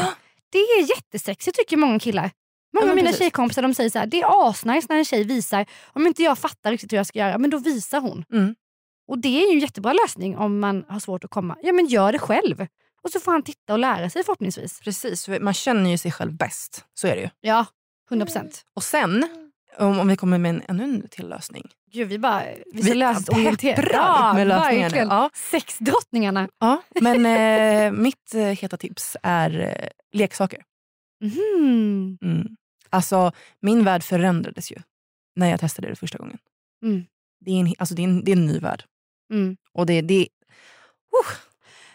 Det 0.52 0.58
är 0.58 0.80
jättesexigt 0.96 1.56
tycker 1.56 1.76
många 1.76 1.98
killar. 1.98 2.30
Många 2.74 2.86
Ja, 2.86 2.90
av 2.90 2.96
mina 2.96 3.06
precis. 3.06 3.18
tjejkompisar 3.18 3.62
de 3.62 3.74
säger 3.74 3.90
så 3.90 3.98
här, 3.98 4.06
det 4.06 4.20
är 4.22 4.48
asnice 4.50 4.86
när 4.90 4.96
en 4.98 5.04
tjej 5.04 5.24
visar, 5.24 5.66
om 5.86 6.06
inte 6.06 6.22
jag 6.22 6.38
fattar 6.38 6.70
riktigt 6.70 6.92
hur 6.92 6.96
jag 6.96 7.06
ska 7.06 7.18
göra, 7.18 7.38
men 7.38 7.50
då 7.50 7.58
visar 7.58 8.00
hon. 8.00 8.24
Mm. 8.32 8.54
Och 9.08 9.18
det 9.18 9.28
är 9.42 9.46
ju 9.46 9.52
en 9.54 9.58
jättebra 9.60 9.92
lösning 9.92 10.36
om 10.36 10.60
man 10.60 10.84
har 10.88 11.00
svårt 11.00 11.24
att 11.24 11.30
komma. 11.30 11.56
Ja 11.62 11.72
men 11.72 11.86
gör 11.86 12.12
det 12.12 12.18
själv. 12.18 12.66
Och 13.08 13.12
så 13.12 13.20
får 13.20 13.32
han 13.32 13.42
titta 13.42 13.72
och 13.72 13.78
lära 13.78 14.10
sig 14.10 14.24
förhoppningsvis. 14.24 14.80
Precis, 14.80 15.28
man 15.40 15.54
känner 15.54 15.90
ju 15.90 15.98
sig 15.98 16.12
själv 16.12 16.32
bäst. 16.32 16.84
Så 16.94 17.06
är 17.06 17.16
det 17.16 17.22
ju. 17.22 17.28
Ja, 17.40 17.66
100 18.10 18.26
procent. 18.26 18.64
Och 18.74 18.82
sen, 18.84 19.28
om, 19.78 20.00
om 20.00 20.08
vi 20.08 20.16
kommer 20.16 20.38
med 20.38 20.50
en 20.50 20.62
ännu 20.68 20.84
en 20.84 21.08
till 21.08 21.28
lösning. 21.28 21.64
Gud 21.92 22.08
vi 22.08 22.18
bara, 22.18 22.42
vi 22.44 22.62
Vi 22.72 22.82
ska 22.82 22.94
lösorienterade. 22.94 23.82
pepprar 23.82 24.34
med 24.34 24.46
lösningar 24.46 24.72
nu. 24.72 24.80
verkligen. 24.82 25.08
Ja. 25.08 25.30
Sexdrottningarna. 25.34 26.48
Ja, 26.58 26.82
men 27.00 27.26
eh, 27.26 27.92
mitt 27.92 28.34
eh, 28.34 28.42
heta 28.42 28.76
tips 28.76 29.16
är 29.22 29.60
eh, 29.60 29.88
leksaker. 30.12 30.62
Mhm. 31.24 32.18
Mm. 32.22 32.56
Alltså, 32.90 33.32
min 33.60 33.84
värld 33.84 34.02
förändrades 34.02 34.72
ju 34.72 34.76
när 35.36 35.50
jag 35.50 35.60
testade 35.60 35.88
det 35.88 35.96
första 35.96 36.18
gången. 36.18 36.38
Mm. 36.82 37.04
Det, 37.40 37.50
är 37.50 37.60
en, 37.60 37.74
alltså, 37.78 37.94
det, 37.94 38.02
är 38.02 38.08
en, 38.08 38.24
det 38.24 38.32
är 38.32 38.36
en 38.36 38.46
ny 38.46 38.58
värld. 38.58 38.84
Mm. 39.32 39.56
Och 39.72 39.86
det, 39.86 40.00
det, 40.00 40.28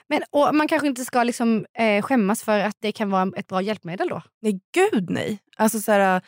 Men, 0.09 0.23
och 0.31 0.55
man 0.55 0.67
kanske 0.67 0.87
inte 0.87 1.05
ska 1.05 1.23
liksom, 1.23 1.65
eh, 1.73 2.01
skämmas 2.01 2.43
för 2.43 2.59
att 2.59 2.77
det 2.79 2.91
kan 2.91 3.09
vara 3.09 3.31
ett 3.37 3.47
bra 3.47 3.61
hjälpmedel 3.61 4.07
då. 4.09 4.21
nej, 4.41 4.59
gud 4.73 5.09
nej. 5.09 5.39
Alltså, 5.57 5.79
så 5.79 5.91
här, 5.91 6.21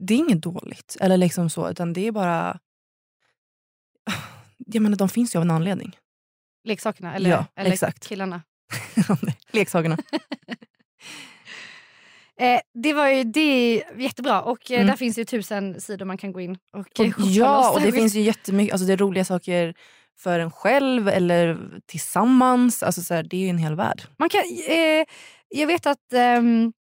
det 0.00 0.14
är 0.14 0.18
inget 0.18 0.42
dåligt. 0.42 0.96
Eller 1.00 1.16
liksom 1.16 1.50
så, 1.50 1.70
utan 1.70 1.92
det 1.92 2.06
är 2.06 2.12
bara... 2.12 2.58
Jag 4.56 4.82
menar, 4.82 4.96
de 4.96 5.08
finns 5.08 5.34
ju 5.34 5.38
av 5.38 5.42
en 5.42 5.50
anledning. 5.50 5.96
Leksakerna 6.64 7.14
eller, 7.14 7.30
Ja, 7.30 7.46
eller 7.56 7.72
exakt. 7.72 8.08
killarna. 8.08 8.42
Leksakerna. 9.52 9.98
Eh, 12.40 12.60
det 12.74 12.92
var 12.92 13.08
ju 13.08 13.24
det 13.24 13.40
är 13.40 13.98
jättebra 14.00 14.42
och 14.42 14.70
eh, 14.70 14.74
Mm. 14.76 14.86
där 14.86 14.96
finns 14.96 15.18
ju 15.18 15.24
tusen 15.24 15.80
sidor 15.80 16.06
man 16.06 16.16
kan 16.18 16.32
gå 16.32 16.40
in 16.40 16.58
och, 16.72 16.80
Och, 17.00 17.06
ja, 17.18 17.72
och 17.72 17.80
det 17.80 17.92
finns 17.92 18.14
ju 18.14 18.20
jättemycket. 18.20 18.72
Alltså, 18.72 18.86
det 18.86 18.92
är 18.92 18.96
roliga 18.96 19.24
saker 19.24 19.74
för 20.18 20.38
en 20.38 20.50
själv 20.50 21.08
eller 21.08 21.58
tillsammans. 21.86 22.82
Alltså, 22.82 23.02
så 23.02 23.14
här, 23.14 23.22
det 23.22 23.36
är 23.36 23.40
ju 23.40 23.48
en 23.48 23.58
hel 23.58 23.74
värld. 23.74 24.02
Man 24.18 24.28
kan, 24.28 24.40
eh, 24.68 25.04
jag 25.48 25.66
vet 25.66 25.86
att 25.86 26.12
ehm, 26.12 26.72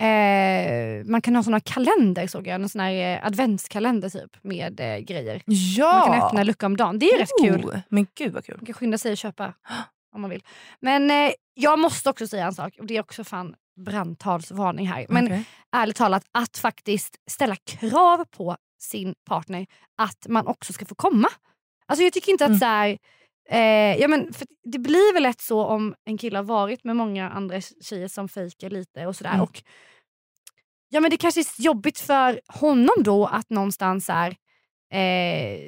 eh, 0.00 1.04
man 1.04 1.22
kan 1.22 1.36
ha 1.36 1.42
såna 1.42 1.60
kalender 1.60 2.26
såg 2.26 2.46
jag, 2.46 2.54
en 2.54 2.68
sån 2.68 2.80
här 2.80 3.16
eh, 3.16 3.26
adventskalender 3.26 4.08
typ 4.08 4.36
med 4.42 4.80
eh, 4.80 4.98
grejer. 4.98 5.42
Ja! 5.46 6.06
Man 6.08 6.18
kan 6.18 6.26
öppna 6.26 6.42
lucka 6.42 6.66
om 6.66 6.76
dagen. 6.76 6.98
Det 6.98 7.06
är 7.06 7.18
rätt 7.18 7.30
kul. 7.42 7.64
Oh, 7.64 7.78
Men 7.88 8.06
gud 8.14 8.32
vad 8.32 8.44
kul. 8.44 8.56
Man 8.56 8.66
kan 8.66 8.74
skynda 8.74 8.98
sig 8.98 9.12
att 9.12 9.18
köpa 9.18 9.54
om 10.14 10.20
man 10.20 10.30
vill. 10.30 10.42
Men 10.80 11.10
eh, 11.10 11.32
jag 11.54 11.78
måste 11.78 12.10
också 12.10 12.26
säga 12.26 12.46
en 12.46 12.54
sak 12.54 12.76
och 12.78 12.86
det 12.86 12.96
är 12.96 13.00
också 13.00 13.24
fan 13.24 13.54
brandtalsvarning 13.84 14.86
här. 14.86 15.06
Men 15.08 15.26
Okej. 15.26 15.44
ärligt 15.72 15.96
talat 15.96 16.24
att 16.32 16.58
faktiskt 16.58 17.16
ställa 17.30 17.56
krav 17.56 18.24
på 18.24 18.56
sin 18.80 19.14
partner 19.28 19.66
att 19.98 20.26
man 20.28 20.46
också 20.46 20.72
ska 20.72 20.84
få 20.84 20.94
komma. 20.94 21.28
Alltså 21.90 22.02
jag 22.04 22.12
tycker 22.12 22.32
inte 22.32 22.44
att 22.44 22.48
Mm. 22.48 22.58
så 22.60 22.64
här, 22.66 22.98
eh, 23.50 23.96
ja 24.00 24.08
men 24.08 24.32
för 24.32 24.46
det 24.64 24.78
blir 24.78 25.14
väl 25.14 25.22
lätt 25.22 25.40
så 25.40 25.64
om 25.64 25.94
en 26.04 26.18
kille 26.18 26.38
har 26.38 26.42
varit 26.44 26.84
med 26.84 26.96
många 26.96 27.30
andra 27.30 27.60
tjejer 27.60 28.08
som 28.08 28.28
fejkar 28.28 28.70
lite 28.70 29.06
och 29.06 29.16
sådär. 29.16 29.30
Mm. 29.30 29.42
Och, 29.42 29.62
ja 30.88 31.00
men 31.00 31.10
det 31.10 31.16
kanske 31.16 31.40
är 31.40 31.46
jobbigt 31.62 31.98
för 31.98 32.40
honom 32.48 32.94
då 32.98 33.26
att 33.26 33.50
någonstans 33.50 34.06
så 34.06 34.12
här, 34.12 34.36
eh, 34.92 35.58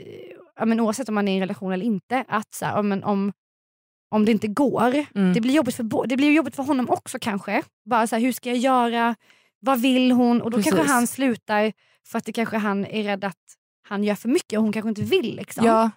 ja, 0.56 0.64
men 0.66 0.80
oavsett 0.80 1.08
om 1.08 1.14
man 1.14 1.28
är 1.28 1.32
i 1.32 1.36
en 1.36 1.40
relation 1.40 1.72
eller 1.72 1.84
inte, 1.84 2.24
att 2.28 2.54
så 2.54 2.64
här, 2.66 2.76
ja, 2.76 2.82
men 2.82 3.04
om, 3.04 3.32
om 4.10 4.24
det 4.24 4.32
inte 4.32 4.48
går, 4.48 5.06
Mm. 5.14 5.32
det, 5.34 5.40
blir 5.40 5.54
jobbigt 5.54 5.74
för, 5.76 6.06
det 6.06 6.16
blir 6.16 6.32
jobbigt 6.32 6.56
för 6.56 6.62
honom 6.62 6.90
också 6.90 7.18
kanske. 7.20 7.62
Bara 7.84 8.06
så 8.06 8.16
här, 8.16 8.22
hur 8.22 8.32
ska 8.32 8.48
jag 8.48 8.58
göra? 8.58 9.14
Vad 9.60 9.80
vill 9.80 10.12
hon? 10.12 10.42
Och 10.42 10.50
då 10.50 10.56
Precis. 10.56 10.72
kanske 10.72 10.92
han 10.92 11.06
slutar 11.06 11.72
för 12.06 12.18
att 12.18 12.24
det 12.24 12.32
kanske 12.32 12.56
han 12.56 12.86
är 12.86 13.02
rädd 13.02 13.24
att 13.24 13.36
han 13.88 14.04
gör 14.04 14.14
för 14.14 14.28
mycket 14.28 14.58
och 14.58 14.62
hon 14.62 14.72
kanske 14.72 14.88
inte 14.88 15.02
vill. 15.02 15.36
Liksom. 15.36 15.66
Ja, 15.66 15.90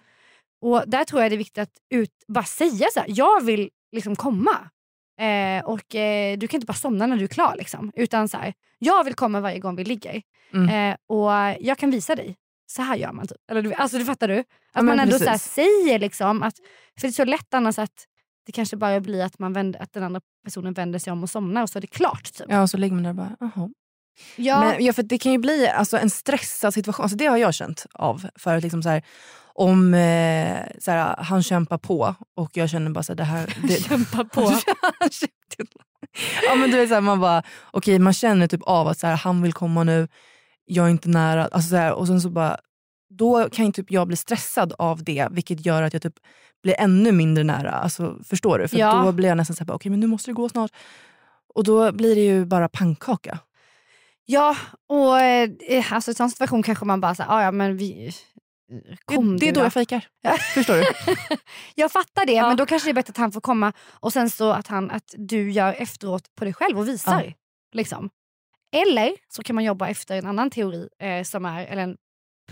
Och 0.60 0.82
där 0.86 1.04
tror 1.04 1.22
jag 1.22 1.30
det 1.30 1.34
är 1.34 1.38
viktigt 1.38 1.58
att 1.58 1.72
ut, 1.90 2.10
bara 2.28 2.44
säga 2.44 2.86
så 2.92 3.00
här, 3.00 3.06
jag 3.08 3.44
vill 3.44 3.70
liksom 3.92 4.16
komma. 4.16 4.70
Eh, 5.20 5.64
och 5.64 5.94
eh, 5.94 6.38
du 6.38 6.48
kan 6.48 6.58
inte 6.58 6.66
bara 6.66 6.74
somna 6.74 7.06
när 7.06 7.16
du 7.16 7.24
är 7.24 7.28
klar. 7.28 7.54
Liksom. 7.58 7.92
Utan 7.94 8.28
så 8.28 8.36
här, 8.36 8.54
jag 8.78 9.04
vill 9.04 9.14
komma 9.14 9.40
varje 9.40 9.58
gång 9.58 9.76
vi 9.76 9.84
ligger. 9.84 10.22
Mm. 10.52 10.92
Eh, 10.92 10.96
och 11.06 11.30
jag 11.60 11.78
kan 11.78 11.90
visa 11.90 12.14
dig. 12.14 12.36
Så 12.66 12.82
här 12.82 12.96
gör 12.96 13.12
man. 13.12 13.26
Typ. 13.26 13.38
Eller, 13.50 13.62
du, 13.62 13.74
alltså, 13.74 13.98
du 13.98 14.04
fattar 14.04 14.28
du? 14.28 14.38
Att 14.38 14.46
men 14.72 14.86
man 14.86 15.00
ändå 15.00 15.18
så 15.18 15.24
här, 15.24 15.38
säger 15.38 15.98
liksom 15.98 16.42
att, 16.42 16.56
för 17.00 17.08
det 17.08 17.10
är 17.10 17.12
så 17.12 17.24
lätt 17.24 17.54
annars 17.54 17.78
att 17.78 18.06
det 18.46 18.52
kanske 18.52 18.76
bara 18.76 19.00
blir 19.00 19.24
att, 19.24 19.38
man 19.38 19.52
vänder, 19.52 19.82
att 19.82 19.92
den 19.92 20.02
andra 20.02 20.20
personen 20.44 20.72
vänder 20.72 20.98
sig 20.98 21.12
om 21.12 21.22
och 21.22 21.30
somnar 21.30 21.62
och 21.62 21.70
så 21.70 21.78
är 21.78 21.80
det 21.80 21.86
klart. 21.86 22.32
Typ. 22.32 22.46
ja 22.48 22.62
och 22.62 22.70
så 22.70 22.76
ligger 22.76 22.94
man 22.94 23.02
där 23.02 23.10
och 23.10 23.16
bara, 23.16 23.36
jaha. 23.40 23.70
Ja, 24.36 24.60
Men, 24.60 24.84
ja, 24.84 24.92
för 24.92 25.02
det 25.02 25.18
kan 25.18 25.32
ju 25.32 25.38
bli 25.38 25.68
alltså, 25.68 25.98
en 25.98 26.10
stressad 26.10 26.74
situation. 26.74 27.02
Alltså, 27.02 27.16
det 27.16 27.26
har 27.26 27.36
jag 27.36 27.54
känt 27.54 27.86
av. 27.92 28.26
För 28.34 28.56
att 28.56 28.62
liksom, 28.62 28.82
så 28.82 28.88
här, 28.88 29.02
om 29.58 29.94
eh, 29.94 30.62
så 30.78 30.90
här, 30.90 31.16
han 31.18 31.42
kämpar 31.42 31.78
på 31.78 32.14
och 32.34 32.50
jag 32.56 32.70
känner 32.70 32.90
bara 32.90 33.02
så 33.02 33.12
här, 33.12 33.16
det 33.16 33.24
här... 33.24 33.56
Det, 33.62 33.84
kämpa 33.84 34.24
på. 34.24 34.40
Kämpar. 35.10 35.86
ja, 36.42 36.54
men 36.54 36.70
du 36.70 36.76
vet, 36.76 36.88
så 36.88 36.94
här, 36.94 37.00
man 37.00 37.20
bara, 37.20 37.42
okej 37.70 37.98
man 37.98 38.12
känner 38.12 38.46
typ 38.46 38.62
av 38.62 38.88
att 38.88 38.98
så 38.98 39.06
här, 39.06 39.16
han 39.16 39.42
vill 39.42 39.52
komma 39.52 39.84
nu, 39.84 40.08
jag 40.64 40.86
är 40.86 40.90
inte 40.90 41.08
nära. 41.08 41.44
Alltså, 41.44 41.70
så 41.70 41.76
här, 41.76 41.92
och 41.92 42.06
sen 42.06 42.20
så 42.20 42.30
bara, 42.30 42.56
då 43.10 43.48
kan 43.50 43.72
typ 43.72 43.90
jag 43.90 44.06
bli 44.06 44.16
stressad 44.16 44.72
av 44.78 45.04
det 45.04 45.28
vilket 45.30 45.66
gör 45.66 45.82
att 45.82 45.92
jag 45.92 46.02
typ 46.02 46.14
blir 46.62 46.74
ännu 46.78 47.12
mindre 47.12 47.44
nära. 47.44 47.70
Alltså, 47.70 48.18
förstår 48.24 48.58
du? 48.58 48.68
För 48.68 48.78
Ja. 48.78 49.02
då 49.04 49.12
blir 49.12 49.28
jag 49.28 49.36
nästan 49.36 49.56
såhär, 49.56 49.72
okej 49.74 49.90
men 49.90 50.00
nu 50.00 50.06
måste 50.06 50.30
det 50.30 50.34
gå 50.34 50.48
snart. 50.48 50.70
Och 51.54 51.64
då 51.64 51.92
blir 51.92 52.14
det 52.14 52.24
ju 52.24 52.44
bara 52.44 52.68
pannkaka. 52.68 53.38
Ja, 54.24 54.56
och 54.88 55.20
eh, 55.20 55.92
alltså, 55.92 56.10
i 56.10 56.12
en 56.12 56.14
sån 56.14 56.30
situation 56.30 56.62
kanske 56.62 56.84
man 56.84 57.00
bara 57.00 57.14
säger, 57.14 57.40
ja 57.40 57.50
men 57.50 57.76
vi... 57.76 58.12
Kom 59.04 59.36
det, 59.36 59.38
det 59.38 59.48
är 59.48 59.52
du 59.52 59.52
då 59.52 59.60
då." 59.60 59.64
jag 59.66 59.72
fejkar. 59.72 60.08
Förstår 60.54 60.76
du? 60.76 60.84
Jag 61.74 61.92
fattar 61.92 62.26
det, 62.26 62.32
Ja. 62.32 62.48
men 62.48 62.56
då 62.56 62.66
kanske 62.66 62.88
det 62.88 62.92
är 62.92 62.94
bättre 62.94 63.10
att 63.10 63.16
han 63.16 63.32
får 63.32 63.40
komma 63.40 63.72
och 63.90 64.12
sen 64.12 64.30
så 64.30 64.50
att, 64.52 64.66
han, 64.66 64.90
att 64.90 65.14
du 65.16 65.50
gör 65.50 65.72
efteråt 65.72 66.34
på 66.34 66.44
dig 66.44 66.54
själv 66.54 66.78
och 66.78 66.88
visar. 66.88 67.24
Ja. 67.24 67.32
Liksom. 67.72 68.10
Eller 68.72 69.16
så 69.28 69.42
kan 69.42 69.54
man 69.54 69.64
jobba 69.64 69.88
efter 69.88 70.18
en 70.18 70.26
annan 70.26 70.50
teori 70.50 70.88
eh, 70.98 71.22
som 71.22 71.44
är, 71.44 71.66
eller 71.66 71.82
en, 71.82 71.96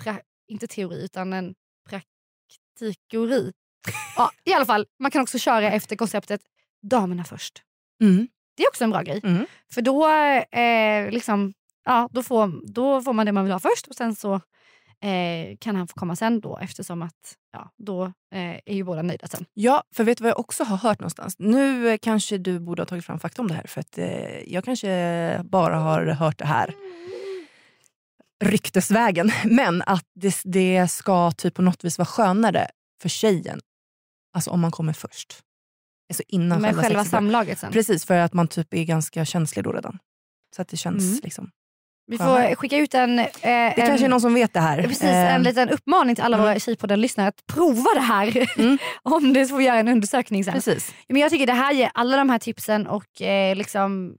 pra, 0.00 0.16
inte 0.48 0.66
teori 0.66 1.04
utan 1.04 1.32
en 1.32 1.54
praktikori. 1.88 3.52
ja, 4.16 4.30
I 4.44 4.52
alla 4.52 4.66
fall, 4.66 4.86
man 4.98 5.10
kan 5.10 5.22
också 5.22 5.38
köra 5.38 5.70
efter 5.72 5.96
konceptet 5.96 6.40
damerna 6.82 7.24
först. 7.24 7.62
Mm. 8.02 8.28
Det 8.56 8.62
är 8.62 8.68
också 8.68 8.84
en 8.84 8.90
bra 8.90 9.02
grej. 9.02 9.20
Mm. 9.24 9.46
För 9.72 9.82
då, 9.82 10.08
eh, 10.58 11.10
liksom, 11.10 11.54
ja, 11.84 12.08
då, 12.12 12.22
får, 12.22 12.72
då 12.72 13.02
får 13.02 13.12
man 13.12 13.26
det 13.26 13.32
man 13.32 13.44
vill 13.44 13.52
ha 13.52 13.60
först 13.60 13.86
och 13.86 13.94
sen 13.94 14.14
så 14.14 14.40
eh, 15.00 15.56
kan 15.60 15.76
han 15.76 15.88
få 15.88 15.94
komma 15.94 16.16
sen 16.16 16.40
då 16.40 16.58
eftersom 16.58 17.02
att 17.02 17.36
ja, 17.52 17.70
då 17.78 18.04
eh, 18.04 18.12
är 18.66 18.74
ju 18.74 18.84
båda 18.84 19.02
nöjda 19.02 19.26
sen. 19.26 19.44
Ja, 19.54 19.84
för 19.94 20.04
vet 20.04 20.18
du 20.18 20.22
vad 20.22 20.30
jag 20.30 20.40
också 20.40 20.64
har 20.64 20.76
hört 20.76 21.00
någonstans? 21.00 21.38
Nu 21.38 21.88
eh, 21.88 21.98
kanske 22.02 22.38
du 22.38 22.60
borde 22.60 22.82
ha 22.82 22.86
tagit 22.86 23.04
fram 23.04 23.18
fakta 23.20 23.42
om 23.42 23.48
det 23.48 23.54
här 23.54 23.66
för 23.66 23.80
att 23.80 23.98
eh, 23.98 24.52
jag 24.52 24.64
kanske 24.64 25.40
bara 25.44 25.76
har 25.78 26.06
hört 26.06 26.38
det 26.38 26.44
här 26.46 26.74
ryktesvägen. 28.44 29.30
Men 29.44 29.82
att 29.82 30.06
det, 30.14 30.40
det 30.44 30.88
ska 30.88 31.30
typ 31.30 31.54
på 31.54 31.62
något 31.62 31.84
vis 31.84 31.98
vara 31.98 32.06
skönare 32.06 32.68
för 33.02 33.08
tjejen. 33.08 33.60
Alltså 34.36 34.50
om 34.50 34.60
man 34.60 34.70
kommer 34.70 34.92
först. 34.92 35.42
Alltså 36.08 36.22
innan 36.28 36.62
Med 36.62 36.70
själva, 36.70 36.82
själva 36.82 37.04
samlaget 37.04 37.58
sen. 37.58 37.72
Precis, 37.72 38.04
för 38.04 38.14
att 38.14 38.32
man 38.32 38.48
typ 38.48 38.74
är 38.74 38.84
ganska 38.84 39.24
känslig 39.24 39.64
då 39.64 39.72
redan. 39.72 39.98
Så 40.56 40.62
att 40.62 40.68
det 40.68 40.76
känns 40.76 41.04
Mm. 41.04 41.20
liksom... 41.22 41.50
Vi 42.06 42.18
får 42.18 42.54
skicka 42.54 42.76
ut 42.76 42.94
en, 42.94 43.18
eh, 43.18 43.26
Det 43.42 43.48
en, 43.50 43.86
kanske 43.86 44.06
är 44.06 44.08
någon 44.08 44.20
som 44.20 44.34
vet 44.34 44.52
det 44.52 44.60
här. 44.60 44.82
precis, 44.82 45.02
Eh, 45.02 45.34
en 45.34 45.42
liten 45.42 45.68
uppmaning 45.70 46.14
till 46.14 46.24
alla 46.24 46.36
mm. 46.36 46.48
våra 46.48 46.58
Tjejpodden-lyssnare 46.58 47.28
att 47.28 47.46
prova 47.46 47.94
det 47.94 48.00
här. 48.00 48.58
Mm. 48.58 48.78
Om 49.02 49.32
det 49.32 49.46
får 49.46 49.56
vi 49.56 49.64
göra 49.64 49.78
en 49.78 49.88
undersökning 49.88 50.44
sen. 50.44 50.54
Precis. 50.54 50.94
Men 51.08 51.20
jag 51.20 51.30
tycker 51.30 51.46
det 51.46 51.52
här 51.52 51.72
ger 51.72 51.90
alla 51.94 52.16
de 52.16 52.30
här 52.30 52.38
tipsen 52.38 52.86
och 52.86 53.22
eh, 53.22 53.56
liksom, 53.56 54.14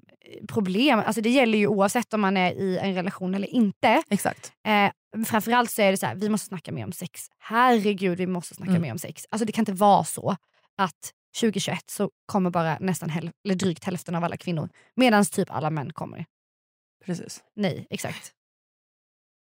problem, 0.48 1.00
alltså 1.06 1.21
det 1.21 1.30
gäller 1.30 1.58
ju 1.58 1.67
oavsett 1.67 2.13
om 2.13 2.21
man 2.21 2.38
är 2.38 2.52
i 2.52 2.78
en 2.78 2.93
relation 2.95 3.36
eller 3.36 3.48
inte. 3.48 4.04
Exakt. 4.10 4.52
Eh, 4.67 5.24
framförallt 5.26 5.71
så 5.71 5.82
är 5.82 5.91
det 5.91 5.98
så 5.98 6.06
här, 6.06 6.15
vi 6.15 6.30
måste 6.30 6.48
snacka 6.48 6.71
mer 6.71 6.86
om 6.86 6.91
sex. 6.91 7.21
Herregud 7.39 8.17
vi 8.17 8.28
måste 8.28 8.56
snacka 8.56 8.69
Mm. 8.69 8.82
mer 8.82 8.91
om 8.91 9.00
sex. 9.00 9.24
Alltså 9.30 9.45
det 9.45 9.52
kan 9.52 9.62
inte 9.62 9.74
vara 9.74 10.04
så 10.04 10.36
att 10.78 11.12
2021 11.39 11.80
så 11.91 12.10
kommer 12.26 12.50
bara 12.50 12.78
nästan 12.80 13.10
häl- 13.10 13.32
eller 13.45 13.56
drygt 13.56 13.84
hälften 13.84 14.15
av 14.15 14.24
alla 14.24 14.38
kvinnor 14.38 14.69
medan 14.95 15.26
typ 15.26 15.52
alla 15.52 15.69
män 15.69 15.93
kommer. 15.93 16.26
Precis. 17.06 17.44
Nej, 17.56 17.88
exakt. 17.89 18.32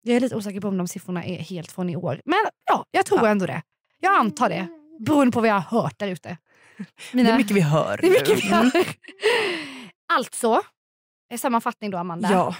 Jag 0.01 0.15
är 0.15 0.19
lite 0.19 0.35
osäker 0.35 0.61
på 0.61 0.67
om 0.67 0.77
de 0.77 0.87
siffrorna 0.87 1.23
är 1.25 1.37
helt 1.39 1.71
från 1.71 1.89
i 1.89 1.95
år. 1.95 2.21
Men 2.25 2.39
ja, 2.65 2.85
jag 2.91 3.05
tror 3.05 3.19
Ja. 3.23 3.27
ändå 3.29 3.45
det. 3.45 3.61
Jag 3.99 4.19
antar 4.19 4.49
det. 4.49 4.67
Beroende 4.99 5.31
på 5.31 5.39
vad 5.39 5.49
jag 5.49 5.59
har 5.59 5.81
hört 5.81 5.99
där 5.99 6.07
ute. 6.07 6.37
Mina- 7.13 7.29
Det 7.29 7.33
är 7.33 7.37
mycket 7.37 7.55
vi 7.55 7.61
hör. 7.61 7.97
det 8.01 8.07
är 8.07 8.11
mycket 8.11 8.37
vi 8.43 8.47
hör. 8.49 8.71
Alltså, 10.13 10.61
eh, 11.31 11.37
sammanfattning 11.37 11.91
då 11.91 11.97
Amanda. 11.97 12.31
Ja. 12.31 12.55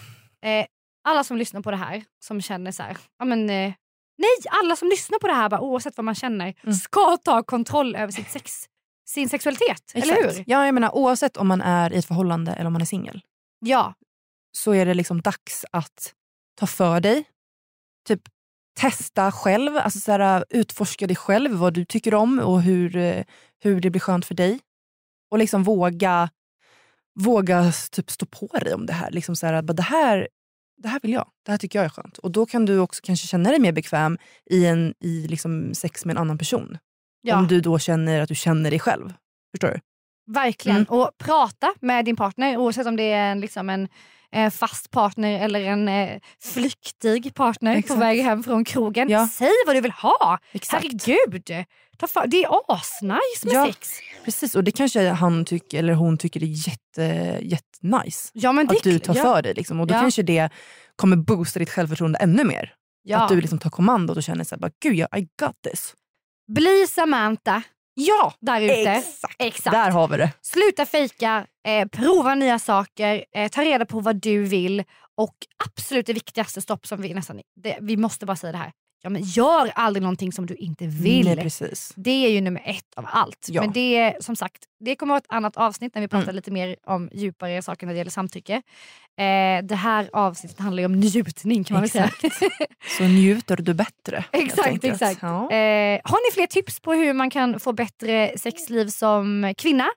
Eh, 0.49 0.65
alla 1.03 1.23
som 1.23 1.38
lyssnar 1.38 1.62
på 1.62 1.71
det 1.71 1.77
här 1.77 2.03
som 2.19 2.41
känner 2.41 2.71
så 2.71 2.83
här, 2.83 2.97
ja 3.19 3.25
men 3.25 3.49
eh, 3.49 3.73
nej 4.17 4.29
alla 4.49 4.75
som 4.75 4.88
lyssnar 4.88 5.19
på 5.19 5.27
det 5.27 5.33
här 5.33 5.49
bara, 5.49 5.62
oavsett 5.62 5.97
vad 5.97 6.03
man 6.05 6.15
känner 6.15 6.53
Mm. 6.63 6.73
ska 6.75 7.17
ta 7.17 7.43
kontroll 7.43 7.95
över 7.95 8.12
sitt 8.12 8.29
sex, 8.31 8.65
sin 9.05 9.29
sexualitet. 9.29 9.91
Eller 9.93 10.13
Exakt. 10.17 10.38
hur? 10.38 10.43
Ja, 10.47 10.65
jag 10.65 10.73
menar, 10.73 10.95
oavsett 10.95 11.38
om 11.38 11.47
man 11.47 11.62
är 11.62 11.93
i 11.93 11.97
ett 11.97 12.05
förhållande 12.05 12.51
eller 12.53 12.65
om 12.67 12.73
man 12.73 12.81
är 12.81 12.86
singel 12.86 13.21
Ja. 13.60 13.93
Så 14.57 14.73
är 14.73 14.85
det 14.85 14.93
liksom 14.93 15.21
dags 15.21 15.65
att 15.71 16.13
ta 16.59 16.67
för 16.67 16.99
dig. 16.99 17.23
Typ 18.07 18.21
testa 18.79 19.31
själv, 19.31 19.77
alltså 19.77 19.99
så 19.99 20.11
här, 20.11 20.45
utforska 20.49 21.07
dig 21.07 21.15
själv, 21.15 21.51
vad 21.51 21.73
du 21.73 21.85
tycker 21.85 22.13
om 22.13 22.39
och 22.39 22.61
hur, 22.61 22.95
eh, 22.95 23.23
hur 23.63 23.81
det 23.81 23.89
blir 23.89 24.01
skönt 24.01 24.25
för 24.25 24.35
dig. 24.35 24.59
Och 25.31 25.37
liksom 25.37 25.63
våga, 25.63 26.29
våga 27.19 27.71
typ 27.91 28.11
stå 28.11 28.25
på 28.25 28.47
dig 28.47 28.73
om 28.73 28.85
det 28.85 28.93
här. 28.93 29.11
Liksom 29.11 29.35
så 29.35 29.47
här, 29.47 29.61
bara, 29.61 29.73
det 29.73 29.83
här. 29.83 30.27
Det 30.81 30.87
här 30.87 30.99
vill 30.99 31.13
jag, 31.13 31.27
det 31.45 31.51
här 31.51 31.57
tycker 31.57 31.79
jag 31.79 31.85
är 31.85 31.89
skönt. 31.89 32.17
Och 32.17 32.31
då 32.31 32.45
kan 32.45 32.65
du 32.65 32.79
också 32.79 33.01
kanske 33.03 33.27
känna 33.27 33.49
dig 33.49 33.59
mer 33.59 33.71
bekväm 33.71 34.17
i, 34.49 34.65
en, 34.65 34.93
i 34.99 35.27
liksom 35.27 35.73
sex 35.73 36.05
med 36.05 36.13
en 36.13 36.21
annan 36.21 36.37
person. 36.37 36.77
ja. 37.21 37.37
Om 37.37 37.47
du 37.47 37.61
då 37.61 37.79
känner 37.79 38.21
att 38.21 38.29
du 38.29 38.35
känner 38.35 38.69
dig 38.69 38.79
själv. 38.79 39.13
Förstår 39.51 39.67
du? 39.67 39.79
Verkligen. 40.33 40.77
Mm. 40.77 40.89
Och 40.89 41.11
prata 41.17 41.73
med 41.81 42.05
din 42.05 42.15
partner 42.15 42.57
oavsett 42.57 42.87
om 42.87 42.95
det 42.95 43.11
är 43.11 43.31
en, 43.31 43.41
liksom 43.41 43.69
en 43.69 43.87
eh, 44.35 44.49
fast 44.51 44.91
partner 44.91 45.39
eller 45.39 45.59
en 45.61 45.87
eh, 45.87 46.19
flyktig 46.53 47.33
partner 47.35 47.75
Exakt. 47.75 47.93
på 47.93 47.99
väg 47.99 48.21
hem 48.21 48.43
från 48.43 48.65
krogen. 48.65 49.09
Ja. 49.09 49.27
Säg 49.27 49.51
vad 49.65 49.75
du 49.75 49.81
vill 49.81 49.91
ha. 49.91 50.39
Exakt. 50.51 50.83
Herregud. 50.83 51.43
Det 52.27 52.43
är 52.43 52.49
asnice 52.67 53.43
med 53.45 53.53
Ja. 53.53 53.65
sex. 53.65 53.89
Precis, 54.25 54.55
och 54.55 54.63
det 54.63 54.71
kanske 54.71 55.09
han 55.09 55.45
tycker, 55.45 55.79
eller 55.79 55.93
hon 55.93 56.17
tycker 56.17 56.43
är 56.43 56.67
jätte, 56.67 57.39
jättenice. 57.41 58.29
Ja, 58.33 58.51
men 58.51 58.67
det, 58.67 58.75
Att 58.77 58.83
du 58.83 58.99
tar 58.99 59.15
ja, 59.15 59.23
för 59.23 59.41
dig. 59.41 59.53
Liksom. 59.53 59.79
Och 59.79 59.87
då 59.87 59.93
Ja. 59.95 59.99
kanske 60.01 60.23
det 60.23 60.49
kommer 60.95 61.15
boosta 61.17 61.59
ditt 61.59 61.69
självförtroende 61.69 62.19
ännu 62.19 62.43
mer. 62.43 62.73
Ja. 63.03 63.17
Att 63.17 63.29
du 63.29 63.41
liksom 63.41 63.59
tar 63.59 63.69
kommandot 63.69 64.17
och 64.17 64.23
känner 64.23 64.43
så 64.43 64.55
här, 64.55 64.59
bara, 64.59 64.71
gud 64.83 64.95
jag, 64.95 65.19
I 65.19 65.21
got 65.41 65.55
this. 65.71 65.93
Bli 66.51 66.87
Samantha 66.89 67.61
Ja, 67.99 68.33
där 68.39 68.62
ute. 68.62 68.73
exakt. 68.73 69.36
Exakt. 69.39 69.73
Där 69.73 69.91
har 69.91 70.07
vi 70.07 70.17
det. 70.17 70.31
Sluta 70.41 70.86
fejka, 70.86 71.47
eh, 71.67 71.88
prova 71.88 72.36
nya 72.36 72.60
saker, 72.60 73.25
eh, 73.36 73.49
ta 73.49 73.62
reda 73.62 73.86
på 73.86 73.99
vad 73.99 74.15
du 74.15 74.43
vill 74.43 74.83
och 75.17 75.36
absolut 75.65 76.05
det 76.05 76.13
viktigaste 76.13 76.62
stopp 76.62 76.88
som 76.88 77.01
vi 77.01 77.13
nästan, 77.13 77.41
det, 77.55 77.77
vi 77.81 77.97
måste 77.97 78.25
bara 78.25 78.36
säga 78.36 78.51
det 78.51 78.57
här. 78.57 78.71
Ja, 79.01 79.10
men 79.10 79.21
gör 79.21 79.71
aldrig 79.75 80.01
någonting 80.03 80.31
som 80.31 80.45
du 80.45 80.55
inte 80.55 80.88
vill. 80.88 81.25
Nej, 81.25 81.38
precis. 81.38 81.93
Det 81.95 82.25
är 82.25 82.29
ju 82.29 82.41
nummer 82.41 82.62
ett 82.65 82.93
av 82.95 83.05
allt. 83.07 83.47
Ja. 83.49 83.62
Men 83.62 83.71
det 83.73 84.13
som 84.19 84.36
sagt, 84.36 84.63
det 84.79 84.95
kommer 84.95 85.12
vara 85.13 85.17
ett 85.17 85.25
annat 85.29 85.57
avsnitt 85.57 85.95
när 85.95 86.01
vi 86.01 86.07
pratar 86.07 86.23
Mm. 86.23 86.36
lite 86.36 86.51
mer 86.51 86.75
om 86.88 87.10
djupare 87.13 87.62
saker 87.62 87.88
när 87.88 87.93
det 87.93 87.97
gäller 87.97 88.12
samtycke. 88.12 88.53
Eh, 89.19 89.63
det 89.63 89.75
här 89.75 90.10
avsnittet 90.13 90.60
handlar 90.60 90.81
ju 90.81 90.86
om 90.86 90.95
njutning 90.99 91.63
kan 91.63 91.73
man 91.75 91.81
väl 91.81 91.89
säga. 91.89 92.12
Så 92.97 93.03
njuter 93.03 93.57
du 93.57 93.73
bättre. 93.73 94.25
Exakt, 94.31 94.83
exakt. 94.83 95.19
Ja. 95.21 95.51
Eh, 95.51 95.99
har 96.03 96.29
ni 96.29 96.33
fler 96.33 96.47
tips 96.47 96.79
på 96.79 96.93
hur 96.93 97.13
man 97.13 97.29
kan 97.29 97.60
få 97.60 97.73
bättre 97.73 98.31
sexliv 98.38 98.88
som 98.88 99.53
kvinna? 99.57 99.88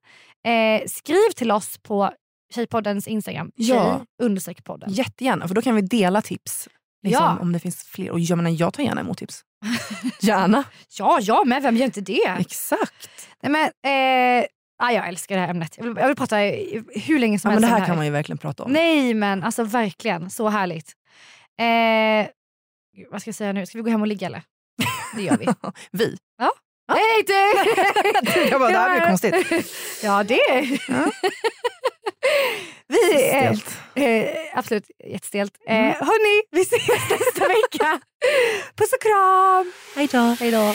Eh, 0.46 0.86
skriv 0.86 1.30
till 1.36 1.50
oss 1.50 1.78
på 1.82 2.10
Tjejpoddens 2.54 3.08
Instagram. 3.08 3.50
Ja. 3.54 4.00
Tjej-podden. 4.22 4.92
Jättegärna, 4.92 5.48
för 5.48 5.54
då 5.54 5.62
kan 5.62 5.74
vi 5.74 5.80
dela 5.82 6.22
tips. 6.22 6.68
Liksom, 7.02 7.24
Ja. 7.24 7.38
Om 7.40 7.52
det 7.52 7.58
finns 7.60 7.84
fler. 7.84 8.10
Och 8.10 8.20
jag, 8.20 8.36
menar, 8.36 8.50
jag 8.50 8.74
tar 8.74 8.82
gärna 8.82 9.00
emot 9.00 9.18
tips. 9.18 9.44
Gärna. 10.20 10.64
Ja, 10.98 11.18
ja, 11.20 11.42
men 11.46 11.62
vem 11.62 11.76
gör 11.76 11.84
inte 11.84 12.00
det? 12.00 12.26
Exakt. 12.38 13.10
Nej, 13.42 13.52
men, 13.52 13.64
eh, 13.64 14.46
ah, 14.82 14.90
jag 14.90 15.08
älskar 15.08 15.34
det 15.34 15.40
här 15.40 15.48
ämnet. 15.48 15.74
Jag 15.76 15.84
vill, 15.84 15.96
jag 15.96 16.06
vill 16.06 16.16
prata 16.16 16.36
hur 16.36 17.18
länge 17.18 17.38
som 17.38 17.50
Ja, 17.50 17.54
men 17.54 17.64
helst 17.64 17.70
det 17.70 17.74
om 17.74 17.80
här 17.80 17.86
kan 17.86 17.96
man 17.96 18.06
ju 18.06 18.12
verkligen 18.12 18.38
prata 18.38 18.62
om. 18.62 18.72
Nej 18.72 19.14
men 19.14 19.42
alltså 19.42 19.64
verkligen, 19.64 20.30
så 20.30 20.48
härligt. 20.48 20.92
Eh, 21.60 22.30
vad 23.10 23.20
ska 23.20 23.28
jag 23.28 23.34
säga 23.34 23.52
nu? 23.52 23.66
Ska 23.66 23.78
vi 23.78 23.82
gå 23.82 23.90
hem 23.90 24.00
och 24.00 24.06
ligga 24.06 24.26
eller? 24.26 24.42
Det 25.16 25.22
gör 25.22 25.36
vi. 25.36 25.46
Vi. 25.92 26.16
Nej 26.92 27.24
du! 27.26 28.40
Jag 28.50 28.60
bara, 28.60 28.70
det 28.70 28.78
här 28.78 28.90
blir 28.98 29.06
konstigt. 29.08 29.72
Ja 30.02 30.22
det 30.24 30.78
Ja. 30.88 31.10
Vi, 32.90 33.31
eh, 33.31 33.53
Stelt. 33.55 33.76
eh, 33.94 34.59
absolut 34.59 34.85
jättestelt. 35.12 35.53
Eh, 35.68 35.76
Mm. 35.76 35.94
Hörni, 36.00 36.42
vi 36.50 36.61
ses 36.62 36.88
nästa 37.11 37.48
vecka. 37.48 38.00
Puss 38.76 38.92
och 38.92 39.00
kram! 39.03 39.72
Hej 40.40 40.50
då. 40.50 40.74